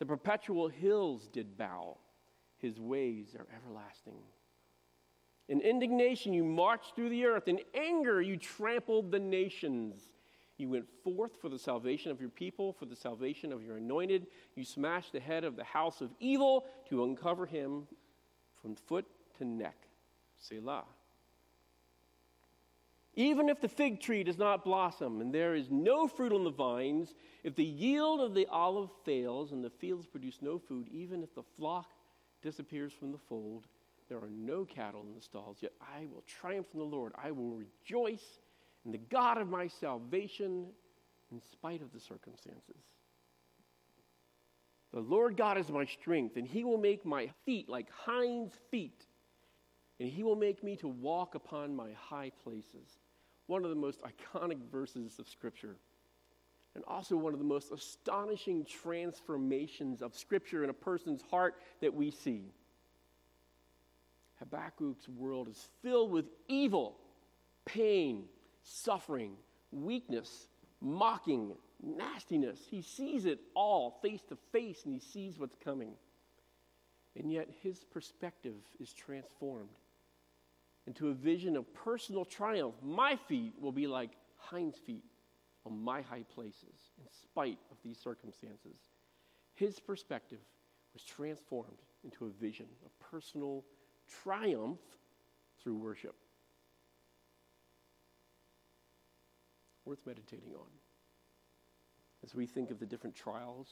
The 0.00 0.04
perpetual 0.04 0.68
hills 0.68 1.30
did 1.32 1.56
bow. 1.56 1.96
His 2.58 2.78
ways 2.78 3.34
are 3.34 3.46
everlasting. 3.56 4.18
In 5.48 5.62
indignation, 5.62 6.34
you 6.34 6.44
marched 6.44 6.94
through 6.94 7.08
the 7.08 7.24
earth. 7.24 7.48
In 7.48 7.60
anger, 7.74 8.20
you 8.20 8.36
trampled 8.36 9.10
the 9.10 9.18
nations. 9.18 10.02
You 10.58 10.68
went 10.68 10.86
forth 11.02 11.32
for 11.40 11.48
the 11.48 11.58
salvation 11.58 12.10
of 12.10 12.20
your 12.20 12.30
people, 12.30 12.72
for 12.72 12.86
the 12.86 12.96
salvation 12.96 13.52
of 13.52 13.62
your 13.64 13.78
anointed. 13.78 14.26
You 14.54 14.64
smashed 14.64 15.12
the 15.12 15.20
head 15.20 15.44
of 15.44 15.56
the 15.56 15.64
house 15.64 16.00
of 16.00 16.10
evil 16.20 16.66
to 16.88 17.04
uncover 17.04 17.46
him 17.46 17.86
from 18.60 18.76
foot 18.76 19.06
to 19.38 19.44
neck. 19.44 19.76
Selah. 20.38 20.84
Even 23.14 23.48
if 23.48 23.60
the 23.60 23.68
fig 23.68 24.00
tree 24.00 24.24
does 24.24 24.38
not 24.38 24.64
blossom 24.64 25.20
and 25.20 25.34
there 25.34 25.54
is 25.54 25.70
no 25.70 26.08
fruit 26.08 26.32
on 26.32 26.44
the 26.44 26.50
vines, 26.50 27.14
if 27.44 27.54
the 27.54 27.64
yield 27.64 28.20
of 28.20 28.34
the 28.34 28.46
olive 28.46 28.90
fails 29.04 29.52
and 29.52 29.62
the 29.62 29.70
fields 29.70 30.06
produce 30.06 30.38
no 30.40 30.58
food, 30.58 30.88
even 30.90 31.22
if 31.22 31.34
the 31.34 31.42
flock 31.58 31.90
disappears 32.40 32.92
from 32.92 33.12
the 33.12 33.18
fold, 33.18 33.66
there 34.08 34.18
are 34.18 34.30
no 34.30 34.64
cattle 34.64 35.02
in 35.02 35.14
the 35.14 35.20
stalls, 35.20 35.58
yet 35.60 35.72
I 35.80 36.06
will 36.06 36.22
triumph 36.26 36.68
in 36.72 36.78
the 36.78 36.86
Lord. 36.86 37.12
I 37.22 37.30
will 37.30 37.50
rejoice 37.50 38.40
in 38.84 38.92
the 38.92 38.98
God 38.98 39.38
of 39.38 39.48
my 39.48 39.68
salvation 39.68 40.66
in 41.30 41.40
spite 41.52 41.82
of 41.82 41.92
the 41.92 42.00
circumstances. 42.00 42.82
The 44.92 45.00
Lord 45.00 45.36
God 45.36 45.56
is 45.56 45.70
my 45.70 45.86
strength, 45.86 46.36
and 46.36 46.46
he 46.46 46.64
will 46.64 46.78
make 46.78 47.06
my 47.06 47.30
feet 47.46 47.68
like 47.68 47.88
hinds' 47.90 48.54
feet, 48.70 49.06
and 49.98 50.08
he 50.08 50.22
will 50.22 50.36
make 50.36 50.62
me 50.62 50.76
to 50.76 50.88
walk 50.88 51.34
upon 51.34 51.74
my 51.74 51.92
high 51.92 52.30
places 52.44 52.98
one 53.46 53.64
of 53.64 53.70
the 53.70 53.76
most 53.76 54.00
iconic 54.02 54.58
verses 54.70 55.18
of 55.18 55.28
Scripture, 55.28 55.76
and 56.74 56.84
also 56.86 57.16
one 57.16 57.32
of 57.32 57.38
the 57.38 57.44
most 57.44 57.72
astonishing 57.72 58.64
transformations 58.64 60.00
of 60.00 60.14
Scripture 60.14 60.64
in 60.64 60.70
a 60.70 60.74
person's 60.74 61.22
heart 61.30 61.56
that 61.80 61.92
we 61.92 62.10
see. 62.10 62.44
Habakkuk's 64.38 65.08
world 65.08 65.48
is 65.48 65.68
filled 65.82 66.10
with 66.10 66.26
evil, 66.48 66.96
pain, 67.64 68.24
suffering, 68.62 69.36
weakness, 69.70 70.48
mocking, 70.80 71.54
nastiness. 71.82 72.58
He 72.70 72.82
sees 72.82 73.24
it 73.24 73.40
all 73.54 73.98
face 74.02 74.22
to 74.28 74.36
face 74.52 74.84
and 74.84 74.92
he 74.92 75.00
sees 75.00 75.38
what's 75.38 75.56
coming. 75.62 75.92
And 77.16 77.30
yet 77.30 77.48
his 77.62 77.84
perspective 77.84 78.54
is 78.80 78.92
transformed 78.92 79.68
into 80.86 81.08
a 81.08 81.14
vision 81.14 81.56
of 81.56 81.72
personal 81.74 82.24
triumph. 82.24 82.74
My 82.82 83.16
feet 83.28 83.54
will 83.60 83.72
be 83.72 83.86
like 83.86 84.10
hinds' 84.36 84.78
feet 84.78 85.04
on 85.64 85.78
my 85.78 86.02
high 86.02 86.24
places, 86.34 86.90
in 86.98 87.04
spite 87.22 87.58
of 87.70 87.76
these 87.84 87.98
circumstances. 87.98 88.76
His 89.54 89.78
perspective 89.78 90.40
was 90.92 91.04
transformed 91.04 91.78
into 92.04 92.26
a 92.26 92.30
vision 92.30 92.66
of 92.84 92.98
personal 92.98 93.64
triumph 94.24 94.80
through 95.62 95.76
worship. 95.76 96.16
Worth 99.84 100.06
meditating 100.06 100.54
on 100.54 100.68
as 102.24 102.34
we 102.34 102.46
think 102.46 102.70
of 102.70 102.78
the 102.78 102.86
different 102.86 103.16
trials 103.16 103.68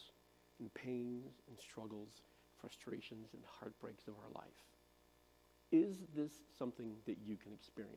and 0.59 0.73
pains 0.75 1.40
and 1.49 1.59
struggles, 1.59 2.23
frustrations 2.61 3.29
and 3.33 3.42
heartbreaks 3.61 4.07
of 4.09 4.14
our 4.14 4.31
life. 4.35 4.51
Is 5.73 5.99
this 6.16 6.33
something 6.59 6.94
that 7.07 7.16
you 7.25 7.37
can 7.37 7.53
experience? 7.53 7.94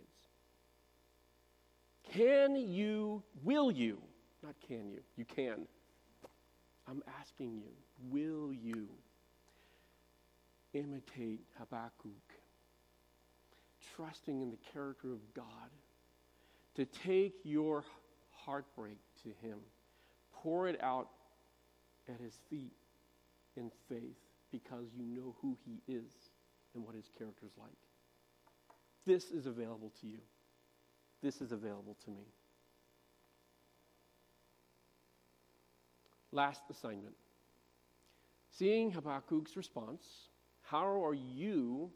Can 2.12 2.56
you, 2.56 3.24
will 3.44 3.72
you, 3.72 3.98
not 4.44 4.56
can 4.68 4.90
you, 4.92 5.00
you 5.16 5.26
can. 5.26 5.68
I'm 6.88 7.02
asking 7.20 7.56
you, 7.56 7.72
will 8.10 8.54
you 8.54 8.88
imitate 10.74 11.42
Habakkuk, 11.58 12.12
trusting 13.96 14.42
in 14.42 14.52
the 14.52 14.58
character 14.74 15.14
of 15.14 15.34
God, 15.34 15.46
to 16.76 16.86
take 16.86 17.36
your 17.44 17.84
heartbreak 18.46 18.98
to 19.24 19.30
Him, 19.46 19.58
pour 20.34 20.68
it 20.68 20.82
out 20.82 21.10
at 22.08 22.20
His 22.20 22.34
feet 22.50 22.74
in 23.56 23.72
faith 23.90 24.18
because 24.52 24.86
you 24.98 25.06
know 25.06 25.36
who 25.42 25.58
He 25.66 25.92
is? 25.92 26.12
and 26.74 26.84
what 26.86 26.96
his 26.96 27.10
character 27.18 27.46
is 27.46 27.58
like. 27.58 27.70
This 29.06 29.32
is 29.32 29.46
available 29.46 29.92
to 30.02 30.08
you. 30.08 30.20
This 31.22 31.42
is 31.42 31.52
available 31.52 31.96
to 32.06 32.12
me. 32.12 32.26
Last 36.32 36.62
assignment. 36.70 37.16
Seeing 38.58 38.92
Habakkuk's 38.92 39.56
response, 39.56 40.04
how 40.64 41.04
are 41.06 41.14
you? 41.14 41.90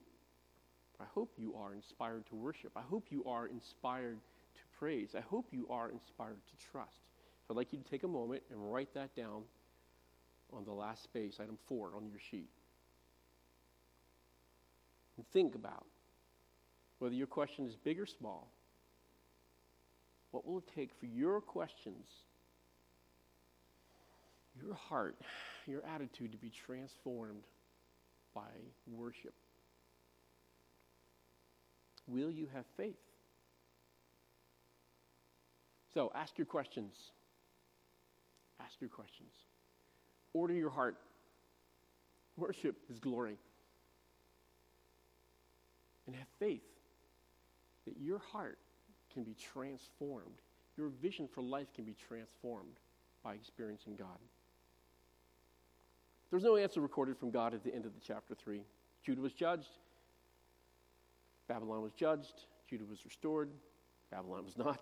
I 0.99 1.05
hope 1.13 1.33
you 1.37 1.53
are 1.55 1.73
inspired 1.73 2.25
to 2.27 2.35
worship. 2.35 2.71
I 2.75 2.81
hope 2.81 3.05
you 3.09 3.23
are 3.25 3.47
inspired 3.47 4.17
praise. 4.79 5.15
I 5.15 5.21
hope 5.21 5.47
you 5.51 5.67
are 5.69 5.89
inspired 5.89 6.41
to 6.45 6.71
trust. 6.71 6.99
So 7.47 7.53
I'd 7.53 7.57
like 7.57 7.73
you 7.73 7.79
to 7.79 7.89
take 7.89 8.03
a 8.03 8.07
moment 8.07 8.43
and 8.51 8.71
write 8.71 8.93
that 8.93 9.15
down 9.15 9.43
on 10.53 10.65
the 10.65 10.71
last 10.71 11.03
space, 11.03 11.39
item 11.39 11.57
four 11.67 11.91
on 11.95 12.07
your 12.07 12.19
sheet 12.31 12.49
and 15.17 15.27
think 15.33 15.55
about 15.55 15.85
whether 16.99 17.15
your 17.15 17.27
question 17.27 17.65
is 17.65 17.75
big 17.75 17.99
or 17.99 18.05
small. 18.05 18.47
What 20.31 20.45
will 20.45 20.59
it 20.59 20.69
take 20.75 20.91
for 20.99 21.05
your 21.05 21.41
questions, 21.41 22.05
your 24.55 24.75
heart, 24.75 25.15
your 25.65 25.83
attitude 25.85 26.31
to 26.31 26.37
be 26.37 26.49
transformed 26.49 27.43
by 28.33 28.41
worship. 28.87 29.33
Will 32.07 32.31
you 32.31 32.47
have 32.53 32.65
faith? 32.77 32.95
So 35.97 36.11
ask 36.13 36.37
your 36.37 36.45
questions. 36.45 36.93
Ask 38.59 38.79
your 38.79 38.89
questions. 38.91 39.31
Order 40.31 40.53
your 40.53 40.69
heart. 40.69 40.95
Worship 42.35 42.75
is 42.87 42.99
glory. 42.99 43.39
And 46.05 46.15
have 46.15 46.27
faith 46.37 46.61
that 47.87 47.95
your 47.99 48.19
heart 48.19 48.59
can 49.11 49.23
be 49.23 49.33
transformed. 49.33 50.39
Your 50.77 50.89
vision 51.01 51.27
for 51.27 51.41
life 51.41 51.73
can 51.73 51.83
be 51.83 51.95
transformed 52.07 52.77
by 53.23 53.33
experiencing 53.33 53.95
God. 53.95 54.19
There's 56.29 56.43
no 56.43 56.57
answer 56.57 56.79
recorded 56.79 57.17
from 57.17 57.31
God 57.31 57.55
at 57.55 57.63
the 57.63 57.73
end 57.73 57.87
of 57.87 57.95
the 57.95 58.01
chapter 58.05 58.35
3. 58.35 58.61
Judah 59.03 59.21
was 59.21 59.33
judged. 59.33 59.79
Babylon 61.47 61.81
was 61.81 61.93
judged. 61.93 62.45
Judah 62.69 62.85
was 62.87 63.03
restored. 63.03 63.49
Babylon 64.11 64.45
was 64.45 64.59
not. 64.59 64.79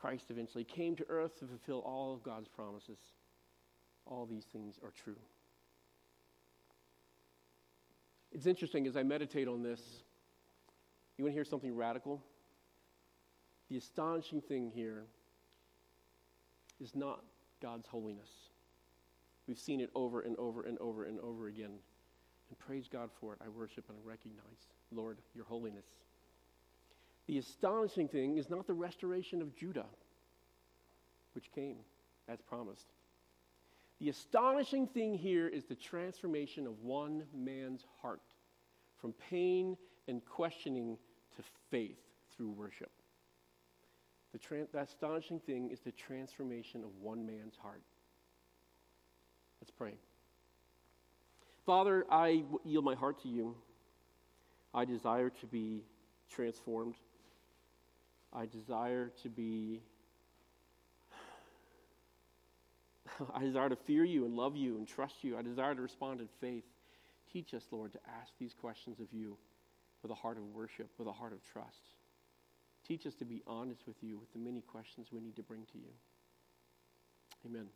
Christ 0.00 0.30
eventually 0.30 0.64
came 0.64 0.94
to 0.96 1.06
earth 1.08 1.38
to 1.40 1.46
fulfill 1.46 1.80
all 1.80 2.14
of 2.14 2.22
God's 2.22 2.48
promises. 2.48 2.98
All 4.06 4.26
these 4.26 4.44
things 4.44 4.78
are 4.82 4.92
true. 4.92 5.16
It's 8.32 8.46
interesting 8.46 8.86
as 8.86 8.96
I 8.96 9.02
meditate 9.02 9.48
on 9.48 9.62
this. 9.62 9.80
You 11.16 11.24
want 11.24 11.32
to 11.32 11.36
hear 11.36 11.44
something 11.44 11.74
radical? 11.74 12.22
The 13.70 13.76
astonishing 13.76 14.40
thing 14.40 14.70
here 14.72 15.04
is 16.80 16.94
not 16.94 17.24
God's 17.60 17.88
holiness. 17.88 18.30
We've 19.48 19.58
seen 19.58 19.80
it 19.80 19.90
over 19.94 20.20
and 20.20 20.36
over 20.36 20.62
and 20.62 20.78
over 20.78 21.04
and 21.04 21.18
over 21.20 21.48
again. 21.48 21.72
And 22.50 22.58
praise 22.58 22.86
God 22.90 23.10
for 23.20 23.32
it. 23.32 23.40
I 23.44 23.48
worship 23.48 23.84
and 23.88 23.98
I 23.98 24.08
recognize, 24.08 24.68
Lord, 24.92 25.18
your 25.34 25.44
holiness. 25.44 25.86
The 27.28 27.38
astonishing 27.38 28.08
thing 28.08 28.38
is 28.38 28.48
not 28.48 28.66
the 28.66 28.72
restoration 28.72 29.42
of 29.42 29.54
Judah, 29.54 29.84
which 31.34 31.52
came 31.52 31.76
as 32.26 32.40
promised. 32.40 32.86
The 34.00 34.08
astonishing 34.08 34.86
thing 34.86 35.14
here 35.14 35.46
is 35.46 35.64
the 35.64 35.74
transformation 35.74 36.66
of 36.66 36.80
one 36.82 37.24
man's 37.34 37.84
heart 38.00 38.22
from 38.96 39.12
pain 39.30 39.76
and 40.08 40.24
questioning 40.24 40.96
to 41.36 41.42
faith 41.70 41.98
through 42.34 42.50
worship. 42.50 42.90
The, 44.32 44.66
the 44.72 44.80
astonishing 44.80 45.40
thing 45.40 45.70
is 45.70 45.80
the 45.80 45.92
transformation 45.92 46.82
of 46.82 46.90
one 47.00 47.26
man's 47.26 47.56
heart. 47.56 47.82
Let's 49.60 49.70
pray. 49.70 49.94
Father, 51.66 52.06
I 52.10 52.44
yield 52.64 52.84
my 52.84 52.94
heart 52.94 53.22
to 53.22 53.28
you. 53.28 53.54
I 54.72 54.86
desire 54.86 55.28
to 55.28 55.46
be 55.46 55.82
transformed. 56.30 56.94
I 58.32 58.46
desire 58.46 59.10
to 59.22 59.28
be, 59.28 59.82
I 63.34 63.40
desire 63.40 63.68
to 63.68 63.76
fear 63.76 64.04
you 64.04 64.24
and 64.24 64.34
love 64.34 64.56
you 64.56 64.76
and 64.76 64.86
trust 64.86 65.22
you. 65.22 65.36
I 65.36 65.42
desire 65.42 65.74
to 65.74 65.82
respond 65.82 66.20
in 66.20 66.28
faith. 66.40 66.64
Teach 67.32 67.54
us, 67.54 67.64
Lord, 67.70 67.92
to 67.92 67.98
ask 68.20 68.32
these 68.38 68.54
questions 68.54 69.00
of 69.00 69.06
you 69.12 69.36
with 70.02 70.10
a 70.10 70.14
heart 70.14 70.38
of 70.38 70.44
worship, 70.54 70.88
with 70.98 71.08
a 71.08 71.12
heart 71.12 71.32
of 71.32 71.42
trust. 71.42 71.90
Teach 72.86 73.06
us 73.06 73.14
to 73.16 73.24
be 73.24 73.42
honest 73.46 73.86
with 73.86 73.96
you 74.02 74.18
with 74.18 74.32
the 74.32 74.38
many 74.38 74.62
questions 74.62 75.08
we 75.12 75.20
need 75.20 75.36
to 75.36 75.42
bring 75.42 75.66
to 75.72 75.78
you. 75.78 75.90
Amen. 77.46 77.66